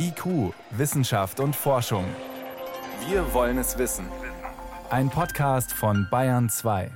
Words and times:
IQ, 0.00 0.54
Wissenschaft 0.70 1.40
und 1.40 1.56
Forschung. 1.56 2.04
Wir 3.08 3.34
wollen 3.34 3.58
es 3.58 3.78
wissen. 3.78 4.06
Ein 4.90 5.10
Podcast 5.10 5.72
von 5.72 6.06
Bayern 6.08 6.48
2. 6.48 6.90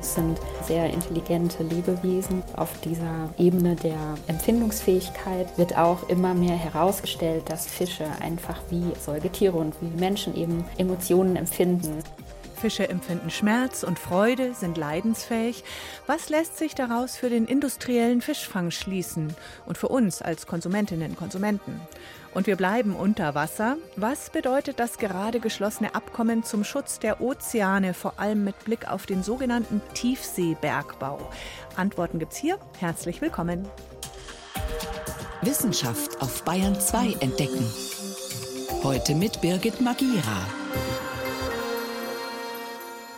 Es 0.00 0.14
sind 0.14 0.38
sehr 0.62 0.88
intelligente 0.92 1.64
Lebewesen. 1.64 2.44
Auf 2.56 2.80
dieser 2.82 3.34
Ebene 3.38 3.74
der 3.74 3.98
Empfindungsfähigkeit 4.28 5.58
wird 5.58 5.76
auch 5.76 6.08
immer 6.08 6.32
mehr 6.34 6.56
herausgestellt, 6.56 7.50
dass 7.50 7.66
Fische 7.66 8.06
einfach 8.20 8.60
wie 8.70 8.92
Säugetiere 9.00 9.56
und 9.56 9.74
wie 9.80 9.98
Menschen 9.98 10.36
eben 10.36 10.64
Emotionen 10.78 11.34
empfinden. 11.34 12.04
Fische 12.64 12.88
empfinden 12.88 13.28
Schmerz 13.28 13.82
und 13.82 13.98
Freude, 13.98 14.54
sind 14.54 14.78
leidensfähig. 14.78 15.64
Was 16.06 16.30
lässt 16.30 16.56
sich 16.56 16.74
daraus 16.74 17.14
für 17.14 17.28
den 17.28 17.44
industriellen 17.44 18.22
Fischfang 18.22 18.70
schließen 18.70 19.36
und 19.66 19.76
für 19.76 19.88
uns 19.88 20.22
als 20.22 20.46
Konsumentinnen 20.46 21.10
und 21.10 21.16
Konsumenten? 21.18 21.78
Und 22.32 22.46
wir 22.46 22.56
bleiben 22.56 22.96
unter 22.96 23.34
Wasser. 23.34 23.76
Was 23.96 24.30
bedeutet 24.30 24.80
das 24.80 24.96
gerade 24.96 25.40
geschlossene 25.40 25.94
Abkommen 25.94 26.42
zum 26.42 26.64
Schutz 26.64 26.98
der 26.98 27.20
Ozeane, 27.20 27.92
vor 27.92 28.18
allem 28.18 28.44
mit 28.44 28.58
Blick 28.64 28.88
auf 28.90 29.04
den 29.04 29.22
sogenannten 29.22 29.82
Tiefseebergbau? 29.92 31.18
Antworten 31.76 32.18
gibt's 32.18 32.38
hier. 32.38 32.58
Herzlich 32.78 33.20
willkommen. 33.20 33.68
Wissenschaft 35.42 36.22
auf 36.22 36.42
Bayern 36.44 36.80
2 36.80 37.16
entdecken. 37.20 37.70
Heute 38.82 39.14
mit 39.14 39.42
Birgit 39.42 39.82
Magira. 39.82 40.63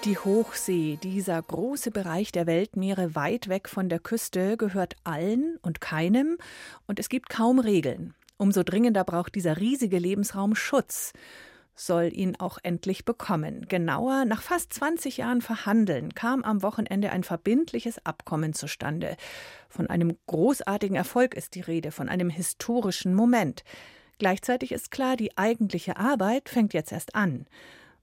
Die 0.06 0.18
Hochsee, 0.18 1.00
dieser 1.02 1.42
große 1.42 1.90
Bereich 1.90 2.30
der 2.30 2.46
Weltmeere 2.46 3.16
weit 3.16 3.48
weg 3.48 3.68
von 3.68 3.88
der 3.88 3.98
Küste, 3.98 4.56
gehört 4.56 4.94
allen 5.02 5.58
und 5.62 5.80
keinem 5.80 6.38
und 6.86 7.00
es 7.00 7.08
gibt 7.08 7.28
kaum 7.28 7.58
Regeln. 7.58 8.14
Umso 8.36 8.62
dringender 8.62 9.02
braucht 9.02 9.34
dieser 9.34 9.56
riesige 9.56 9.98
Lebensraum 9.98 10.54
Schutz 10.54 11.12
soll 11.74 12.12
ihn 12.12 12.36
auch 12.36 12.58
endlich 12.62 13.04
bekommen. 13.04 13.66
Genauer, 13.68 14.26
nach 14.26 14.42
fast 14.42 14.72
20 14.74 15.16
Jahren 15.16 15.42
Verhandeln 15.42 16.14
kam 16.14 16.44
am 16.44 16.62
Wochenende 16.62 17.10
ein 17.10 17.24
verbindliches 17.24 17.98
Abkommen 18.06 18.52
zustande. 18.52 19.16
Von 19.68 19.88
einem 19.88 20.16
großartigen 20.28 20.96
Erfolg 20.96 21.34
ist 21.34 21.56
die 21.56 21.62
Rede, 21.62 21.90
von 21.90 22.08
einem 22.08 22.30
historischen 22.30 23.12
Moment. 23.12 23.64
Gleichzeitig 24.18 24.70
ist 24.70 24.92
klar, 24.92 25.16
die 25.16 25.36
eigentliche 25.36 25.96
Arbeit 25.96 26.48
fängt 26.48 26.74
jetzt 26.74 26.92
erst 26.92 27.16
an. 27.16 27.46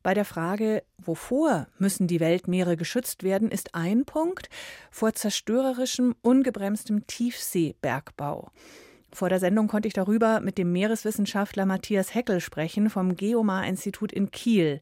Bei 0.04 0.14
der 0.14 0.26
Frage, 0.26 0.84
wovor 0.98 1.68
müssen 1.80 2.08
die 2.08 2.20
Weltmeere 2.20 2.76
geschützt 2.76 3.24
werden, 3.24 3.50
ist 3.50 3.74
ein 3.74 4.04
Punkt 4.04 4.50
vor 4.92 5.14
zerstörerischem, 5.14 6.14
ungebremstem 6.22 7.08
Tiefseebergbau. 7.08 8.52
Vor 9.14 9.30
der 9.30 9.40
Sendung 9.40 9.68
konnte 9.68 9.88
ich 9.88 9.94
darüber 9.94 10.42
mit 10.42 10.58
dem 10.58 10.74
Meereswissenschaftler 10.74 11.66
Matthias 11.66 12.14
Heckel 12.14 12.42
sprechen 12.42 12.90
vom 12.90 13.16
Geomar-Institut 13.16 14.12
in 14.12 14.30
Kiel. 14.32 14.82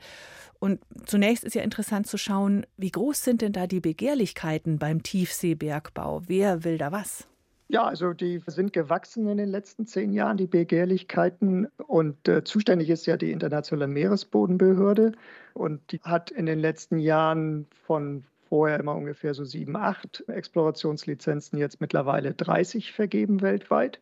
Und 0.59 0.79
zunächst 1.05 1.43
ist 1.43 1.53
ja 1.53 1.61
interessant 1.61 2.07
zu 2.07 2.17
schauen, 2.17 2.65
wie 2.77 2.91
groß 2.91 3.23
sind 3.23 3.41
denn 3.41 3.51
da 3.51 3.67
die 3.67 3.79
Begehrlichkeiten 3.79 4.79
beim 4.79 5.03
Tiefseebergbau? 5.03 6.23
Wer 6.27 6.63
will 6.63 6.77
da 6.77 6.91
was? 6.91 7.27
Ja, 7.71 7.85
also 7.85 8.11
die 8.11 8.41
sind 8.47 8.73
gewachsen 8.73 9.29
in 9.29 9.37
den 9.37 9.47
letzten 9.47 9.87
zehn 9.87 10.11
Jahren, 10.11 10.35
die 10.35 10.45
Begehrlichkeiten. 10.45 11.69
Und 11.77 12.27
äh, 12.27 12.43
zuständig 12.43 12.89
ist 12.89 13.05
ja 13.05 13.15
die 13.15 13.31
Internationale 13.31 13.87
Meeresbodenbehörde. 13.87 15.13
Und 15.53 15.79
die 15.93 16.01
hat 16.01 16.31
in 16.31 16.47
den 16.47 16.59
letzten 16.59 16.99
Jahren 16.99 17.67
von 17.85 18.25
vorher 18.49 18.77
immer 18.77 18.93
ungefähr 18.93 19.33
so 19.33 19.45
sieben, 19.45 19.77
acht 19.77 20.21
Explorationslizenzen, 20.27 21.57
jetzt 21.57 21.79
mittlerweile 21.79 22.33
30 22.33 22.91
vergeben 22.91 23.41
weltweit. 23.41 24.01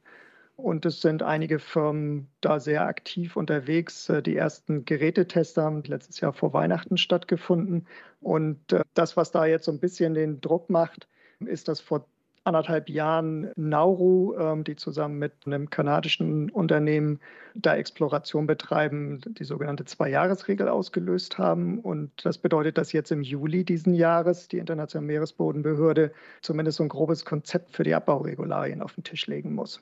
Und 0.56 0.88
es 0.88 1.02
sind 1.02 1.22
einige 1.22 1.60
Firmen 1.60 2.28
da 2.42 2.60
sehr 2.60 2.88
aktiv 2.88 3.36
unterwegs. 3.36 4.10
Äh, 4.10 4.24
die 4.24 4.36
ersten 4.36 4.84
Gerätetester 4.84 5.62
haben 5.62 5.84
letztes 5.84 6.20
Jahr 6.22 6.34
vor 6.34 6.54
Weihnachten 6.54 6.98
stattgefunden. 6.98 7.86
Und 8.20 8.74
äh, 8.74 8.82
das, 8.96 9.16
was 9.16 9.30
da 9.30 9.46
jetzt 9.46 9.66
so 9.66 9.72
ein 9.72 9.80
bisschen 9.80 10.16
den 10.16 10.42
Druck 10.42 10.72
macht, 10.72 11.08
ist, 11.40 11.68
dass 11.68 11.82
vor 11.82 12.08
anderthalb 12.44 12.90
Jahren 12.90 13.52
Nauru, 13.56 14.36
ähm, 14.38 14.64
die 14.64 14.76
zusammen 14.76 15.20
mit 15.20 15.34
einem 15.46 15.70
kanadischen 15.70 16.50
Unternehmen 16.50 17.20
da 17.56 17.76
Exploration 17.76 18.48
betreiben, 18.48 19.22
die 19.26 19.44
sogenannte 19.44 19.86
Zwei-Jahres-Regel 19.86 20.68
ausgelöst 20.68 21.38
haben. 21.38 21.80
Und 21.80 22.12
das 22.24 22.38
bedeutet, 22.38 22.78
dass 22.78 22.92
jetzt 22.92 23.12
im 23.12 23.22
Juli 23.22 23.64
diesen 23.64 23.94
Jahres 23.94 24.48
die 24.48 24.58
Internationale 24.58 25.08
Meeresbodenbehörde 25.08 26.12
zumindest 26.42 26.78
so 26.78 26.84
ein 26.84 26.90
grobes 26.90 27.26
Konzept 27.26 27.76
für 27.76 27.84
die 27.84 27.96
Abbauregularien 27.96 28.82
auf 28.82 28.94
den 28.94 29.04
Tisch 29.04 29.28
legen 29.28 29.54
muss. 29.54 29.82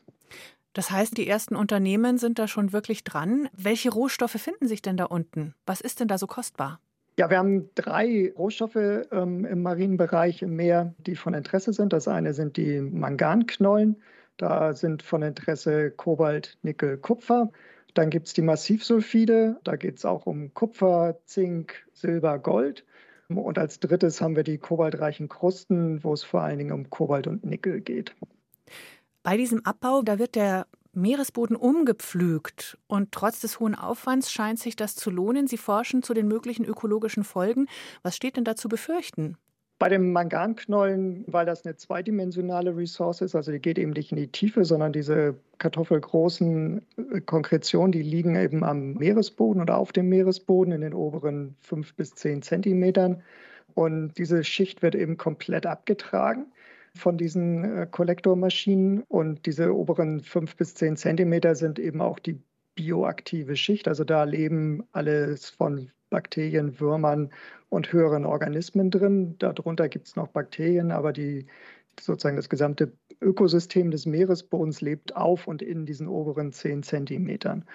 Das 0.74 0.92
heißt, 0.92 1.18
die 1.18 1.28
ersten 1.28 1.56
Unternehmen 1.56 2.18
sind 2.20 2.38
da 2.38 2.48
schon 2.48 2.72
wirklich 2.72 3.04
dran. 3.04 3.50
Welche 3.52 3.90
Rohstoffe 3.90 4.40
finden 4.40 4.68
sich 4.68 4.82
denn 4.82 4.96
da 4.96 5.06
unten? 5.06 5.56
Was 5.66 5.82
ist 5.82 6.00
denn 6.00 6.08
da 6.08 6.18
so 6.18 6.28
kostbar? 6.28 6.80
Ja, 7.20 7.32
wir 7.32 7.40
haben 7.40 7.70
drei 7.74 8.32
Rohstoffe 8.38 8.76
ähm, 8.76 9.44
im 9.44 9.64
Marinenbereich 9.64 10.44
im 10.44 10.56
Meer, 10.56 10.94
die 11.00 11.16
von 11.16 11.34
Interesse 11.34 11.74
sind. 11.74 11.92
Das 11.92 12.08
eine 12.08 12.34
sind 12.36 12.58
die 12.58 12.80
Manganknollen. 12.80 13.96
Da 14.38 14.76
sind 14.76 15.02
von 15.02 15.24
Interesse 15.24 15.90
Kobalt, 15.90 16.60
Nickel, 16.62 16.98
Kupfer. 16.98 17.52
Dann 17.96 18.12
gibt 18.12 18.28
es 18.28 18.34
die 18.34 18.44
Massivsulfide. 18.44 19.60
Da 19.64 19.78
geht 19.78 19.98
es 19.98 20.06
auch 20.06 20.28
um 20.28 20.54
Kupfer, 20.54 21.18
Zink, 21.26 21.88
Silber, 21.94 22.38
Gold. 22.38 22.86
Und 23.30 23.58
als 23.58 23.80
drittes 23.80 24.22
haben 24.22 24.36
wir 24.36 24.44
die 24.44 24.60
kobaltreichen 24.60 25.28
Krusten, 25.28 26.04
wo 26.04 26.14
es 26.14 26.24
vor 26.24 26.42
allen 26.42 26.60
Dingen 26.60 26.72
um 26.72 26.90
Kobalt 26.92 27.26
und 27.26 27.44
Nickel 27.44 27.82
geht. 27.82 28.16
Bei 29.24 29.36
diesem 29.36 29.66
Abbau, 29.66 30.04
da 30.04 30.20
wird 30.20 30.36
der 30.36 30.68
Meeresboden 30.98 31.56
umgepflügt. 31.56 32.78
Und 32.88 33.12
trotz 33.12 33.40
des 33.40 33.60
hohen 33.60 33.76
Aufwands 33.76 34.32
scheint 34.32 34.60
sich 34.60 34.76
das 34.76 34.96
zu 34.96 35.10
lohnen. 35.10 35.48
Sie 35.48 35.58
forschen 35.58 36.04
zu 36.04 36.14
den 36.14 36.28
möglichen 36.28 36.66
ökologischen 36.66 37.24
Folgen. 37.24 37.68
Was 38.04 38.16
steht 38.16 38.36
denn 38.36 38.44
da 38.44 38.56
zu 38.56 38.68
befürchten? 38.68 39.38
Bei 39.80 39.90
dem 39.90 40.12
Manganknollen, 40.12 41.24
weil 41.28 41.46
das 41.46 41.64
eine 41.64 41.76
zweidimensionale 41.76 42.76
Ressource 42.76 43.22
ist, 43.22 43.36
also 43.36 43.52
die 43.52 43.60
geht 43.60 43.78
eben 43.78 43.92
nicht 43.92 44.12
in 44.12 44.18
die 44.18 44.32
Tiefe, 44.32 44.66
sondern 44.66 44.92
diese 44.92 45.36
kartoffelgroßen 45.60 46.82
äh, 46.98 47.22
Konkretionen, 47.22 47.92
die 47.92 48.02
liegen 48.02 48.36
eben 48.36 48.64
am 48.64 48.94
Meeresboden 48.96 49.62
oder 49.62 49.78
auf 49.78 49.92
dem 49.92 50.10
Meeresboden 50.10 50.74
in 50.74 50.82
den 50.82 50.96
oberen 50.96 51.56
fünf 51.62 51.94
bis 51.94 52.16
zehn 52.16 52.42
Zentimetern. 52.42 53.22
Und 53.76 54.18
diese 54.18 54.44
Schicht 54.44 54.82
wird 54.82 54.96
eben 54.96 55.18
komplett 55.18 55.68
abgetragen 55.68 56.48
von 56.98 57.18
diesen 57.18 57.64
äh, 57.64 57.88
Kollektormaschinen. 57.90 59.04
Und 59.08 59.46
diese 59.46 59.74
oberen 59.76 60.22
fünf 60.22 60.56
bis 60.56 60.76
zehn 60.76 60.98
Zentimeter 60.98 61.56
sind 61.56 61.80
eben 61.80 62.02
auch 62.02 62.20
die 62.20 62.42
bioaktive 62.76 63.56
Schicht. 63.56 63.88
Also 63.88 64.04
da 64.04 64.24
leben 64.24 64.84
alles 64.92 65.50
von 65.50 65.92
Bakterien, 66.10 66.80
Würmern 66.80 67.32
und 67.70 67.92
höheren 67.92 68.26
Organismen 68.26 68.92
drin. 68.92 69.36
Darunter 69.40 69.90
gibt 69.90 70.08
es 70.08 70.16
noch 70.16 70.30
Bakterien, 70.30 70.92
aber 70.92 71.12
die 71.12 71.48
sozusagen 72.00 72.36
das 72.38 72.50
gesamte 72.50 72.94
Ökosystem 73.22 73.92
des 73.92 74.06
Meeresbodens 74.06 74.82
lebt 74.82 75.16
auf 75.16 75.48
und 75.48 75.62
in 75.62 75.86
diesen 75.86 76.08
oberen 76.08 76.52
zehn 76.52 76.84
Zentimetern. 76.84 77.66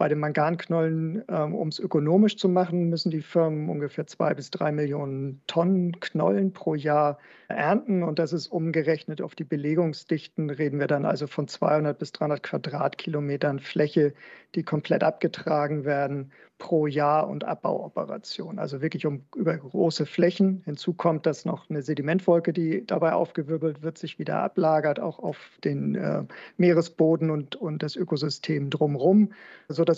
Bei 0.00 0.08
den 0.08 0.18
Manganknollen, 0.18 1.22
ähm, 1.28 1.54
um 1.54 1.68
es 1.68 1.78
ökonomisch 1.78 2.38
zu 2.38 2.48
machen, 2.48 2.88
müssen 2.88 3.10
die 3.10 3.20
Firmen 3.20 3.68
ungefähr 3.68 4.06
zwei 4.06 4.32
bis 4.32 4.50
drei 4.50 4.72
Millionen 4.72 5.42
Tonnen 5.46 6.00
Knollen 6.00 6.54
pro 6.54 6.74
Jahr 6.74 7.18
ernten. 7.48 8.02
Und 8.02 8.18
das 8.18 8.32
ist 8.32 8.46
umgerechnet 8.46 9.20
auf 9.20 9.34
die 9.34 9.44
Belegungsdichten, 9.44 10.48
reden 10.48 10.80
wir 10.80 10.86
dann 10.86 11.04
also 11.04 11.26
von 11.26 11.48
200 11.48 11.98
bis 11.98 12.12
300 12.12 12.42
Quadratkilometern 12.42 13.58
Fläche, 13.58 14.14
die 14.54 14.62
komplett 14.62 15.04
abgetragen 15.04 15.84
werden 15.84 16.32
pro 16.60 16.86
Jahr 16.86 17.28
und 17.28 17.44
Abbauoperation. 17.44 18.58
Also 18.60 18.80
wirklich 18.80 19.06
um 19.06 19.24
über 19.34 19.56
große 19.56 20.06
Flächen. 20.06 20.62
Hinzu 20.66 20.92
kommt, 20.92 21.26
dass 21.26 21.44
noch 21.44 21.68
eine 21.68 21.82
Sedimentwolke, 21.82 22.52
die 22.52 22.86
dabei 22.86 23.14
aufgewirbelt 23.14 23.82
wird, 23.82 23.98
sich 23.98 24.18
wieder 24.18 24.42
ablagert, 24.42 25.00
auch 25.00 25.18
auf 25.18 25.38
den 25.64 25.96
äh, 25.96 26.22
Meeresboden 26.58 27.30
und, 27.30 27.56
und 27.56 27.82
das 27.82 27.96
Ökosystem 27.96 28.70
drumherum, 28.70 29.32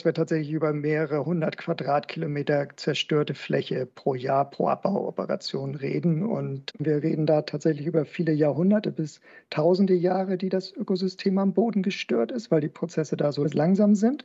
wir 0.04 0.14
tatsächlich 0.14 0.50
über 0.50 0.72
mehrere 0.72 1.24
hundert 1.24 1.56
Quadratkilometer 1.58 2.68
zerstörte 2.76 3.34
Fläche 3.34 3.86
pro 3.86 4.14
Jahr 4.14 4.50
pro 4.50 4.68
Abbauoperation 4.68 5.74
reden. 5.74 6.24
Und 6.24 6.72
wir 6.78 7.02
reden 7.02 7.26
da 7.26 7.42
tatsächlich 7.42 7.86
über 7.86 8.04
viele 8.04 8.32
Jahrhunderte 8.32 8.90
bis 8.90 9.20
tausende 9.50 9.94
Jahre, 9.94 10.38
die 10.38 10.48
das 10.48 10.72
Ökosystem 10.72 11.38
am 11.38 11.52
Boden 11.52 11.82
gestört 11.82 12.32
ist, 12.32 12.50
weil 12.50 12.60
die 12.60 12.68
Prozesse 12.68 13.16
da 13.16 13.30
so 13.30 13.44
langsam 13.44 13.94
sind. 13.94 14.24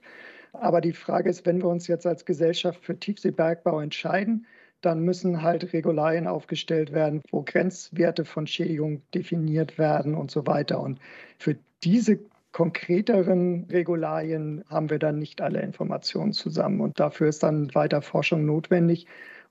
Aber 0.54 0.82
die 0.82 0.94
Frage 0.94 1.30
ist, 1.30 1.46
wenn 1.46 1.62
wir 1.62 1.68
uns 1.68 1.88
jetzt 1.88 2.08
als 2.08 2.26
Gesellschaft 2.26 2.84
für 2.84 2.98
Tiefseebergbau 2.98 3.80
entscheiden, 3.82 4.46
dann 4.82 5.02
müssen 5.02 5.42
halt 5.42 5.74
Regularien 5.74 6.28
aufgestellt 6.28 6.94
werden, 6.94 7.22
wo 7.32 7.42
Grenzwerte 7.44 8.26
von 8.26 8.48
Schädigung 8.48 9.02
definiert 9.14 9.78
werden 9.78 10.16
und 10.16 10.32
so 10.32 10.46
weiter. 10.48 10.80
Und 10.80 11.00
für 11.40 11.58
diese 11.84 12.20
konkreteren 12.58 13.68
Regularien 13.70 14.64
haben 14.68 14.90
wir 14.90 14.98
dann 14.98 15.20
nicht 15.20 15.42
alle 15.42 15.62
Informationen 15.62 16.34
zusammen. 16.34 16.82
Und 16.82 17.00
dafür 17.00 17.28
ist 17.28 17.44
dann 17.44 17.76
weiter 17.76 18.02
Forschung 18.02 18.48
notwendig, 18.48 19.06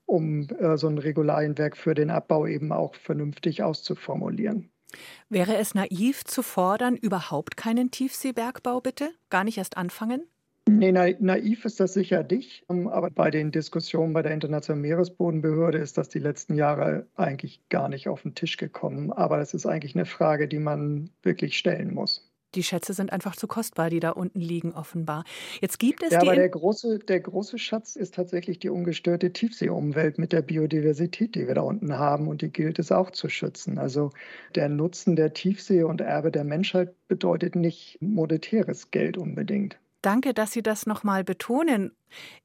um 0.05 0.49
äh, 0.59 0.75
so 0.75 0.89
ein 0.89 0.97
Regularienwerk 0.97 1.77
für 1.77 1.95
den 1.95 2.09
Abbau 2.09 2.45
eben 2.45 2.73
auch 2.73 2.95
vernünftig 2.95 3.63
auszuformulieren. 3.63 4.69
Wäre 5.29 5.55
es 5.55 5.73
naiv 5.73 6.25
zu 6.25 6.43
fordern, 6.43 6.97
überhaupt 6.97 7.55
keinen 7.55 7.91
Tiefseebergbau 7.91 8.81
bitte? 8.81 9.11
Gar 9.29 9.45
nicht 9.45 9.57
erst 9.57 9.77
anfangen? 9.77 10.23
Nee, 10.67 10.91
naiv 10.91 11.63
ist 11.63 11.79
das 11.79 11.93
sicher 11.93 12.25
nicht. 12.29 12.65
Ähm, 12.69 12.89
aber 12.89 13.09
bei 13.09 13.31
den 13.31 13.51
Diskussionen 13.53 14.11
bei 14.11 14.21
der 14.21 14.33
Internationalen 14.33 14.81
Meeresbodenbehörde 14.81 15.77
ist 15.77 15.97
das 15.97 16.09
die 16.09 16.19
letzten 16.19 16.55
Jahre 16.55 17.07
eigentlich 17.15 17.61
gar 17.69 17.87
nicht 17.87 18.09
auf 18.09 18.23
den 18.23 18.35
Tisch 18.35 18.57
gekommen. 18.57 19.13
Aber 19.13 19.37
das 19.37 19.53
ist 19.53 19.65
eigentlich 19.65 19.95
eine 19.95 20.05
Frage, 20.05 20.49
die 20.49 20.59
man 20.59 21.09
wirklich 21.23 21.57
stellen 21.57 21.93
muss. 21.93 22.26
Die 22.55 22.63
Schätze 22.63 22.93
sind 22.93 23.11
einfach 23.11 23.35
zu 23.35 23.47
kostbar, 23.47 23.89
die 23.89 23.99
da 23.99 24.11
unten 24.11 24.39
liegen, 24.39 24.73
offenbar. 24.73 25.25
Jetzt 25.59 25.79
gibt 25.79 26.01
es 26.01 26.11
ja, 26.11 26.19
die. 26.19 26.27
Aber 26.27 26.35
der 26.35 26.49
große, 26.49 26.99
der 26.99 27.19
große 27.19 27.57
Schatz 27.57 27.95
ist 27.95 28.15
tatsächlich 28.15 28.59
die 28.59 28.69
ungestörte 28.69 29.33
Tiefseeumwelt 29.33 30.17
mit 30.17 30.31
der 30.31 30.41
Biodiversität, 30.41 31.35
die 31.35 31.47
wir 31.47 31.55
da 31.55 31.61
unten 31.61 31.97
haben. 31.97 32.27
Und 32.27 32.41
die 32.41 32.51
gilt 32.51 32.79
es 32.79 32.91
auch 32.91 33.11
zu 33.11 33.27
schützen. 33.29 33.77
Also 33.77 34.11
der 34.55 34.69
Nutzen 34.69 35.15
der 35.15 35.33
Tiefsee 35.33 35.83
und 35.83 36.01
Erbe 36.01 36.31
der 36.31 36.45
Menschheit 36.45 36.95
bedeutet 37.07 37.55
nicht 37.55 38.01
monetäres 38.01 38.91
Geld 38.91 39.17
unbedingt. 39.17 39.77
Danke, 40.01 40.33
dass 40.33 40.51
Sie 40.51 40.61
das 40.61 40.85
nochmal 40.85 41.23
betonen. 41.23 41.91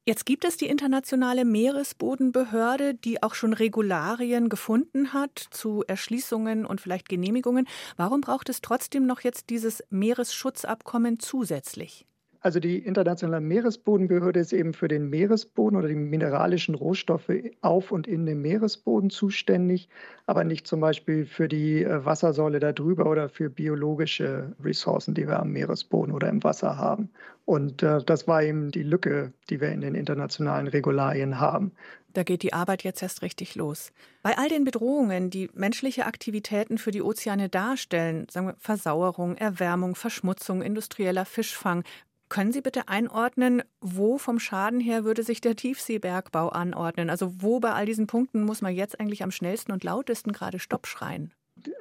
Jetzt 0.05 0.25
gibt 0.25 0.43
es 0.43 0.57
die 0.57 0.67
Internationale 0.67 1.45
Meeresbodenbehörde, 1.45 2.95
die 2.95 3.21
auch 3.23 3.35
schon 3.35 3.53
Regularien 3.53 4.49
gefunden 4.49 5.13
hat 5.13 5.39
zu 5.51 5.83
Erschließungen 5.87 6.65
und 6.65 6.81
vielleicht 6.81 7.07
Genehmigungen. 7.09 7.67
Warum 7.95 8.21
braucht 8.21 8.49
es 8.49 8.61
trotzdem 8.61 9.05
noch 9.05 9.21
jetzt 9.21 9.49
dieses 9.49 9.83
Meeresschutzabkommen 9.89 11.19
zusätzlich? 11.19 12.05
Also 12.43 12.59
die 12.59 12.77
Internationale 12.77 13.39
Meeresbodenbehörde 13.39 14.41
ist 14.41 14.51
eben 14.51 14.73
für 14.73 14.89
den 14.89 15.09
Meeresboden 15.09 15.77
oder 15.77 15.87
die 15.87 15.95
mineralischen 15.95 16.75
Rohstoffe 16.75 17.31
auf 17.61 17.93
und 17.93 18.05
in 18.05 18.25
dem 18.25 18.41
Meeresboden 18.41 19.09
zuständig, 19.09 19.87
aber 20.25 20.43
nicht 20.43 20.67
zum 20.67 20.81
Beispiel 20.81 21.25
für 21.25 21.47
die 21.47 21.83
äh, 21.83 22.03
Wassersäule 22.03 22.59
darüber 22.59 23.09
oder 23.09 23.29
für 23.29 23.49
biologische 23.49 24.53
Ressourcen, 24.61 25.13
die 25.13 25.25
wir 25.25 25.39
am 25.39 25.53
Meeresboden 25.53 26.13
oder 26.13 26.27
im 26.27 26.43
Wasser 26.43 26.77
haben. 26.77 27.09
Und 27.45 27.81
äh, 27.81 28.03
das 28.03 28.27
war 28.27 28.43
eben 28.43 28.71
die 28.71 28.83
Lücke, 28.83 29.31
die 29.49 29.61
wir 29.61 29.69
in 29.69 29.79
den 29.79 29.95
internationalen 29.95 30.67
Regularien 30.67 31.39
haben. 31.39 31.71
Da 32.11 32.23
geht 32.23 32.43
die 32.43 32.51
Arbeit 32.51 32.83
jetzt 32.83 33.01
erst 33.01 33.21
richtig 33.21 33.55
los. 33.55 33.93
Bei 34.21 34.37
all 34.37 34.49
den 34.49 34.65
Bedrohungen, 34.65 35.29
die 35.29 35.49
menschliche 35.53 36.05
Aktivitäten 36.05 36.77
für 36.77 36.91
die 36.91 37.01
Ozeane 37.01 37.47
darstellen, 37.47 38.27
sagen 38.29 38.47
wir 38.47 38.55
Versauerung, 38.59 39.37
Erwärmung, 39.37 39.95
Verschmutzung, 39.95 40.61
industrieller 40.61 41.25
Fischfang, 41.25 41.85
können 42.33 42.51
Sie 42.51 42.61
bitte 42.61 42.87
einordnen, 42.87 43.61
wo 43.79 44.17
vom 44.17 44.39
Schaden 44.39 44.79
her 44.79 45.03
würde 45.03 45.21
sich 45.21 45.39
der 45.39 45.55
Tiefseebergbau 45.55 46.49
anordnen? 46.49 47.11
Also 47.11 47.31
wo 47.43 47.59
bei 47.59 47.73
all 47.73 47.85
diesen 47.85 48.07
Punkten 48.07 48.43
muss 48.43 48.63
man 48.63 48.73
jetzt 48.73 48.99
eigentlich 48.99 49.21
am 49.21 49.29
schnellsten 49.29 49.71
und 49.71 49.83
lautesten 49.83 50.33
gerade 50.33 50.57
Stopp 50.57 50.87
schreien? 50.87 51.31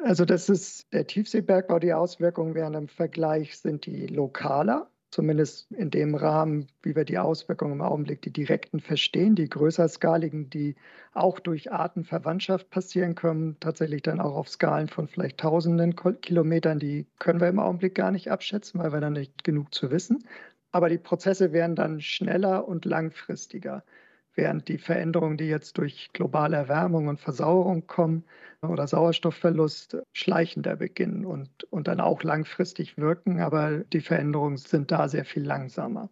Also 0.04 0.26
das 0.26 0.50
ist 0.50 0.92
der 0.92 1.06
Tiefseebergbau, 1.06 1.78
die 1.78 1.94
Auswirkungen 1.94 2.54
während 2.54 2.76
im 2.76 2.88
Vergleich 2.88 3.56
sind 3.56 3.86
die 3.86 4.06
lokaler 4.06 4.90
zumindest 5.12 5.70
in 5.72 5.90
dem 5.90 6.14
Rahmen, 6.14 6.66
wie 6.82 6.96
wir 6.96 7.04
die 7.04 7.18
Auswirkungen 7.18 7.74
im 7.74 7.80
Augenblick, 7.82 8.22
die 8.22 8.32
direkten 8.32 8.80
verstehen, 8.80 9.36
die 9.36 9.48
größerskaligen, 9.48 10.48
die 10.50 10.74
auch 11.12 11.38
durch 11.38 11.70
Artenverwandtschaft 11.70 12.70
passieren 12.70 13.14
können, 13.14 13.56
tatsächlich 13.60 14.02
dann 14.02 14.20
auch 14.20 14.34
auf 14.34 14.48
Skalen 14.48 14.88
von 14.88 15.06
vielleicht 15.06 15.38
tausenden 15.38 15.94
Kilometern, 16.22 16.78
die 16.78 17.06
können 17.18 17.40
wir 17.40 17.48
im 17.48 17.60
Augenblick 17.60 17.94
gar 17.94 18.10
nicht 18.10 18.30
abschätzen, 18.30 18.80
weil 18.80 18.92
wir 18.92 19.00
dann 19.00 19.12
nicht 19.12 19.44
genug 19.44 19.72
zu 19.74 19.90
wissen. 19.90 20.24
Aber 20.72 20.88
die 20.88 20.98
Prozesse 20.98 21.52
werden 21.52 21.76
dann 21.76 22.00
schneller 22.00 22.66
und 22.66 22.86
langfristiger 22.86 23.84
während 24.34 24.68
die 24.68 24.78
Veränderungen, 24.78 25.36
die 25.36 25.48
jetzt 25.48 25.78
durch 25.78 26.10
globale 26.12 26.56
Erwärmung 26.56 27.08
und 27.08 27.20
Versauerung 27.20 27.86
kommen 27.86 28.24
oder 28.62 28.86
Sauerstoffverlust, 28.86 29.98
schleichender 30.12 30.76
beginnen 30.76 31.24
und, 31.24 31.64
und 31.70 31.88
dann 31.88 32.00
auch 32.00 32.22
langfristig 32.22 32.96
wirken. 32.96 33.40
Aber 33.40 33.78
die 33.78 34.00
Veränderungen 34.00 34.56
sind 34.56 34.90
da 34.90 35.08
sehr 35.08 35.24
viel 35.24 35.44
langsamer. 35.44 36.08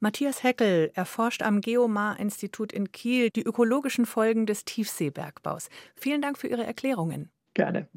Matthias 0.00 0.44
Heckel 0.44 0.92
erforscht 0.94 1.42
am 1.42 1.60
Geomar-Institut 1.60 2.72
in 2.72 2.92
Kiel 2.92 3.30
die 3.30 3.42
ökologischen 3.42 4.06
Folgen 4.06 4.46
des 4.46 4.64
Tiefseebergbaus. 4.64 5.68
Vielen 5.96 6.22
Dank 6.22 6.38
für 6.38 6.46
Ihre 6.46 6.64
Erklärungen. 6.64 7.30
Gerne. 7.54 7.88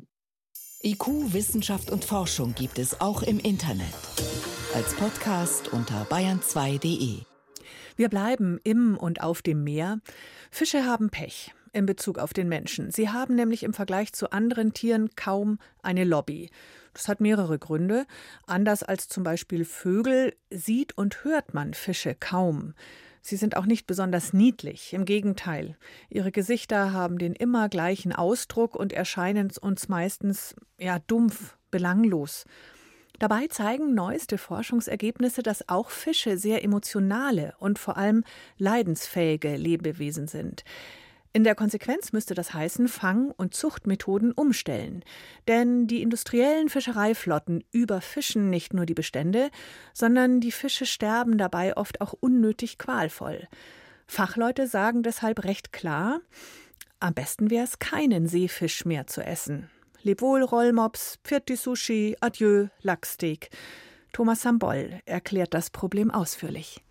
IQ, 0.83 1.33
Wissenschaft 1.33 1.92
und 1.92 2.04
Forschung 2.04 2.56
gibt 2.56 2.80
es 2.80 3.01
auch 3.01 3.21
im 3.21 3.39
Internet. 3.39 3.94
Als 4.74 4.95
Podcast 4.95 5.71
unter 5.74 6.06
bayern2.de. 6.06 7.31
Wir 7.95 8.09
bleiben 8.09 8.59
im 8.63 8.97
und 8.97 9.21
auf 9.21 9.41
dem 9.41 9.63
Meer. 9.63 9.99
Fische 10.49 10.85
haben 10.85 11.09
Pech 11.09 11.53
in 11.73 11.85
Bezug 11.85 12.19
auf 12.19 12.33
den 12.33 12.49
Menschen. 12.49 12.91
Sie 12.91 13.09
haben 13.09 13.35
nämlich 13.35 13.63
im 13.63 13.73
Vergleich 13.73 14.13
zu 14.13 14.31
anderen 14.31 14.73
Tieren 14.73 15.09
kaum 15.15 15.57
eine 15.81 16.03
Lobby. 16.03 16.49
Das 16.93 17.07
hat 17.07 17.21
mehrere 17.21 17.57
Gründe. 17.57 18.05
Anders 18.45 18.83
als 18.83 19.07
zum 19.07 19.23
Beispiel 19.23 19.63
Vögel 19.65 20.33
sieht 20.49 20.97
und 20.97 21.23
hört 21.23 21.53
man 21.53 21.73
Fische 21.73 22.15
kaum. 22.15 22.73
Sie 23.21 23.38
sind 23.38 23.55
auch 23.55 23.65
nicht 23.65 23.85
besonders 23.85 24.33
niedlich, 24.33 24.94
im 24.94 25.05
Gegenteil. 25.05 25.77
Ihre 26.09 26.31
Gesichter 26.31 26.91
haben 26.91 27.19
den 27.19 27.33
immer 27.33 27.69
gleichen 27.69 28.13
Ausdruck 28.13 28.75
und 28.75 28.94
erscheinen 28.94 29.51
uns 29.61 29.87
meistens 29.89 30.55
ja 30.79 30.99
dumpf, 30.99 31.55
belanglos. 31.69 32.45
Dabei 33.21 33.45
zeigen 33.45 33.94
neueste 33.94 34.39
Forschungsergebnisse, 34.39 35.44
dass 35.44 35.69
auch 35.69 35.91
Fische 35.91 36.39
sehr 36.39 36.63
emotionale 36.63 37.53
und 37.59 37.77
vor 37.77 37.95
allem 37.95 38.23
leidensfähige 38.57 39.57
Lebewesen 39.57 40.27
sind. 40.27 40.63
In 41.31 41.44
der 41.44 41.53
Konsequenz 41.53 42.13
müsste 42.13 42.33
das 42.33 42.56
heißen, 42.56 42.88
Fang- 42.88 43.29
und 43.38 43.53
Zuchtmethoden 43.53 44.31
umstellen. 44.31 45.03
Denn 45.47 45.85
die 45.85 46.01
industriellen 46.01 46.68
Fischereiflotten 46.68 47.63
überfischen 47.71 48.50
nicht 48.50 48.73
nur 48.73 48.88
die 48.88 48.95
Bestände, 48.95 49.51
sondern 49.94 50.39
die 50.41 50.51
Fische 50.51 50.88
sterben 50.88 51.38
dabei 51.38 51.77
oft 51.77 52.01
auch 52.01 52.15
unnötig 52.19 52.79
qualvoll. 52.79 53.47
Fachleute 54.07 54.65
sagen 54.65 55.03
deshalb 55.03 55.44
recht 55.44 55.71
klar, 55.71 56.21
am 57.00 57.13
besten 57.13 57.51
wäre 57.51 57.65
es, 57.65 57.77
keinen 57.77 58.25
Seefisch 58.25 58.83
mehr 58.83 59.06
zu 59.06 59.21
essen. 59.21 59.69
Leb 60.03 60.21
wohl, 60.21 60.44
Rollmops, 60.44 61.19
Pfirti 61.24 61.56
Sushi, 61.56 62.15
Adieu, 62.21 62.68
Lachsteak. 62.81 63.50
Thomas 64.13 64.42
Sambol 64.42 65.00
erklärt 65.06 65.53
das 65.53 65.69
Problem 65.69 66.09
ausführlich. 66.09 66.81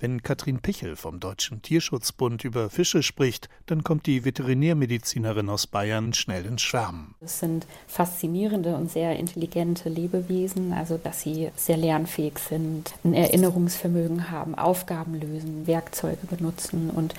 Wenn 0.00 0.22
Katrin 0.22 0.60
Pichel 0.60 0.96
vom 0.96 1.20
Deutschen 1.20 1.60
Tierschutzbund 1.60 2.42
über 2.44 2.70
Fische 2.70 3.02
spricht, 3.02 3.50
dann 3.66 3.84
kommt 3.84 4.06
die 4.06 4.24
Veterinärmedizinerin 4.24 5.50
aus 5.50 5.66
Bayern 5.66 6.14
schnell 6.14 6.46
ins 6.46 6.62
Schwärmen. 6.62 7.14
Es 7.20 7.40
sind 7.40 7.66
faszinierende 7.86 8.74
und 8.76 8.90
sehr 8.90 9.18
intelligente 9.18 9.90
Lebewesen, 9.90 10.72
also 10.72 10.96
dass 10.96 11.20
sie 11.20 11.50
sehr 11.54 11.76
lernfähig 11.76 12.38
sind, 12.38 12.94
ein 13.04 13.12
Erinnerungsvermögen 13.12 14.30
haben, 14.30 14.54
Aufgaben 14.54 15.20
lösen, 15.20 15.66
Werkzeuge 15.66 16.26
benutzen 16.26 16.88
und 16.88 17.12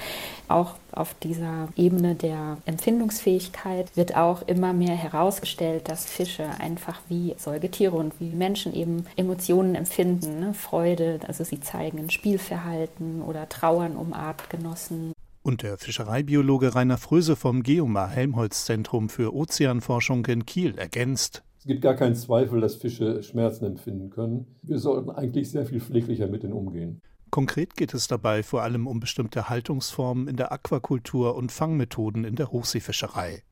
auch 0.48 0.74
auf 0.94 1.14
dieser 1.16 1.70
Ebene 1.76 2.16
der 2.16 2.58
Empfindungsfähigkeit 2.66 3.96
wird 3.96 4.16
auch 4.16 4.42
immer 4.48 4.74
mehr 4.74 4.96
herausgestellt, 4.96 5.90
dass 5.90 6.06
Fische 6.06 6.46
einfach 6.60 7.02
wie 7.10 7.36
Säugetiere 7.38 7.96
und 7.96 8.20
wie 8.20 8.30
Menschen 8.30 8.74
eben 8.74 9.06
Emotionen 9.16 9.76
empfinden, 9.76 10.40
ne? 10.40 10.54
Freude, 10.54 11.20
also 11.28 11.44
sie 11.44 11.60
zeigen 11.60 12.00
ein 12.00 12.10
Spielverhalten 12.10 13.22
oder 13.22 13.50
Trauern 13.50 13.96
um 13.96 14.14
Artgenossen. 14.14 15.14
Und 15.44 15.64
der 15.64 15.78
Fischereibiologe 15.78 16.76
Rainer 16.76 16.98
Fröse 16.98 17.36
vom 17.36 17.64
Geomar 17.64 18.10
Helmholtz 18.10 18.66
Zentrum 18.66 19.10
für 19.10 19.34
Ozeanforschung 19.34 20.26
in 20.28 20.46
Kiel 20.46 20.78
ergänzt. 20.78 21.44
Es 21.58 21.66
gibt 21.66 21.82
gar 21.82 21.96
keinen 21.96 22.16
Zweifel, 22.16 22.60
dass 22.62 22.76
Fische 22.76 23.22
Schmerzen 23.24 23.66
empfinden 23.66 24.10
können. 24.10 24.48
Wir 24.64 24.80
sollten 24.80 25.10
eigentlich 25.12 25.52
sehr 25.52 25.66
viel 25.66 25.80
pfleglicher 25.80 26.28
mit 26.28 26.44
ihnen 26.44 26.54
umgehen. 26.54 27.02
Konkret 27.32 27.78
geht 27.78 27.94
es 27.94 28.10
dabei 28.10 28.44
vor 28.44 28.62
allem 28.62 28.88
um 28.88 29.00
bestimmte 29.00 29.48
Haltungsformen 29.48 30.28
in 30.28 30.36
der 30.36 30.52
Aquakultur 30.52 31.36
und 31.36 31.54
Fangmethoden 31.54 32.26
in 32.26 32.36
der 32.36 32.52
Hochseefischerei. 32.52 33.44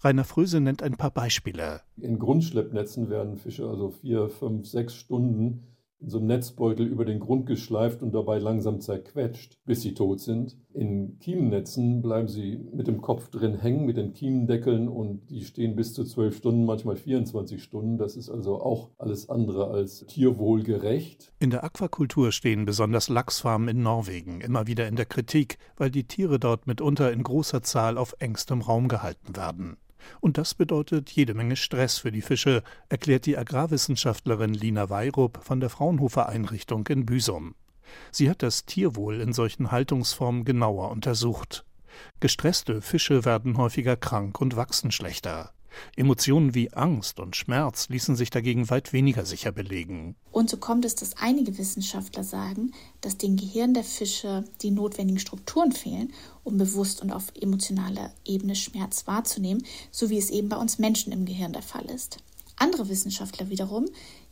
Rainer 0.00 0.24
Fröse 0.24 0.58
nennt 0.58 0.82
ein 0.82 0.96
paar 0.96 1.10
Beispiele. 1.10 1.82
In 2.00 2.18
Grundschleppnetzen 2.18 3.10
werden 3.10 3.36
Fische 3.36 3.68
also 3.68 3.90
vier, 3.90 4.30
fünf, 4.30 4.66
sechs 4.66 4.94
Stunden 4.94 5.75
in 6.06 6.10
so 6.10 6.18
einem 6.18 6.28
Netzbeutel 6.28 6.86
über 6.86 7.04
den 7.04 7.18
Grund 7.18 7.46
geschleift 7.46 8.00
und 8.00 8.14
dabei 8.14 8.38
langsam 8.38 8.80
zerquetscht, 8.80 9.58
bis 9.64 9.82
sie 9.82 9.92
tot 9.92 10.20
sind. 10.20 10.56
In 10.72 11.18
Kiemennetzen 11.18 12.00
bleiben 12.00 12.28
sie 12.28 12.60
mit 12.72 12.86
dem 12.86 13.02
Kopf 13.02 13.28
drin 13.28 13.58
hängen, 13.58 13.86
mit 13.86 13.96
den 13.96 14.12
Kiemendeckeln 14.12 14.88
und 14.88 15.28
die 15.30 15.42
stehen 15.42 15.74
bis 15.74 15.94
zu 15.94 16.04
zwölf 16.04 16.36
Stunden, 16.36 16.64
manchmal 16.64 16.94
24 16.94 17.60
Stunden. 17.60 17.98
Das 17.98 18.14
ist 18.14 18.30
also 18.30 18.60
auch 18.60 18.90
alles 18.98 19.28
andere 19.28 19.66
als 19.68 20.06
tierwohlgerecht. 20.06 21.32
In 21.40 21.50
der 21.50 21.64
Aquakultur 21.64 22.30
stehen 22.30 22.66
besonders 22.66 23.08
Lachsfarmen 23.08 23.68
in 23.68 23.82
Norwegen 23.82 24.40
immer 24.40 24.68
wieder 24.68 24.86
in 24.86 24.94
der 24.94 25.06
Kritik, 25.06 25.58
weil 25.76 25.90
die 25.90 26.04
Tiere 26.04 26.38
dort 26.38 26.68
mitunter 26.68 27.10
in 27.10 27.24
großer 27.24 27.62
Zahl 27.62 27.98
auf 27.98 28.14
engstem 28.20 28.60
Raum 28.60 28.86
gehalten 28.86 29.34
werden. 29.34 29.76
Und 30.20 30.38
das 30.38 30.54
bedeutet 30.54 31.10
jede 31.10 31.34
Menge 31.34 31.56
Stress 31.56 31.98
für 31.98 32.12
die 32.12 32.22
Fische, 32.22 32.62
erklärt 32.88 33.26
die 33.26 33.36
Agrarwissenschaftlerin 33.36 34.54
Lina 34.54 34.90
Weirup 34.90 35.40
von 35.42 35.60
der 35.60 35.70
Fraunhofer 35.70 36.28
Einrichtung 36.28 36.86
in 36.88 37.06
Büsum. 37.06 37.54
Sie 38.10 38.28
hat 38.28 38.42
das 38.42 38.66
Tierwohl 38.66 39.20
in 39.20 39.32
solchen 39.32 39.70
Haltungsformen 39.70 40.44
genauer 40.44 40.90
untersucht. 40.90 41.64
Gestresste 42.20 42.82
Fische 42.82 43.24
werden 43.24 43.56
häufiger 43.56 43.96
krank 43.96 44.40
und 44.40 44.56
wachsen 44.56 44.90
schlechter. 44.90 45.52
Emotionen 45.96 46.54
wie 46.54 46.72
Angst 46.72 47.20
und 47.20 47.36
Schmerz 47.36 47.88
ließen 47.88 48.16
sich 48.16 48.30
dagegen 48.30 48.70
weit 48.70 48.92
weniger 48.92 49.24
sicher 49.24 49.52
belegen. 49.52 50.16
Und 50.32 50.50
so 50.50 50.56
kommt 50.56 50.84
es, 50.84 50.94
dass 50.94 51.16
einige 51.16 51.58
Wissenschaftler 51.58 52.24
sagen, 52.24 52.72
dass 53.00 53.16
dem 53.16 53.36
Gehirn 53.36 53.74
der 53.74 53.84
Fische 53.84 54.44
die 54.62 54.70
notwendigen 54.70 55.20
Strukturen 55.20 55.72
fehlen, 55.72 56.12
um 56.44 56.58
bewusst 56.58 57.02
und 57.02 57.12
auf 57.12 57.32
emotionaler 57.40 58.12
Ebene 58.24 58.54
Schmerz 58.54 59.06
wahrzunehmen, 59.06 59.64
so 59.90 60.10
wie 60.10 60.18
es 60.18 60.30
eben 60.30 60.48
bei 60.48 60.56
uns 60.56 60.78
Menschen 60.78 61.12
im 61.12 61.24
Gehirn 61.24 61.52
der 61.52 61.62
Fall 61.62 61.86
ist. 61.86 62.18
Andere 62.56 62.88
Wissenschaftler 62.88 63.50
wiederum 63.50 63.86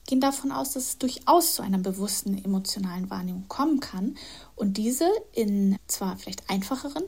gehen 0.07 0.21
davon 0.21 0.53
aus, 0.53 0.73
dass 0.73 0.85
es 0.85 0.99
durchaus 0.99 1.55
zu 1.55 1.63
einer 1.63 1.79
bewussten 1.79 2.43
emotionalen 2.43 3.11
Wahrnehmung 3.11 3.47
kommen 3.49 3.81
kann 3.81 4.17
und 4.57 4.77
diese 4.77 5.09
in 5.33 5.77
zwar 5.87 6.17
vielleicht 6.17 6.49
einfacheren, 6.51 7.05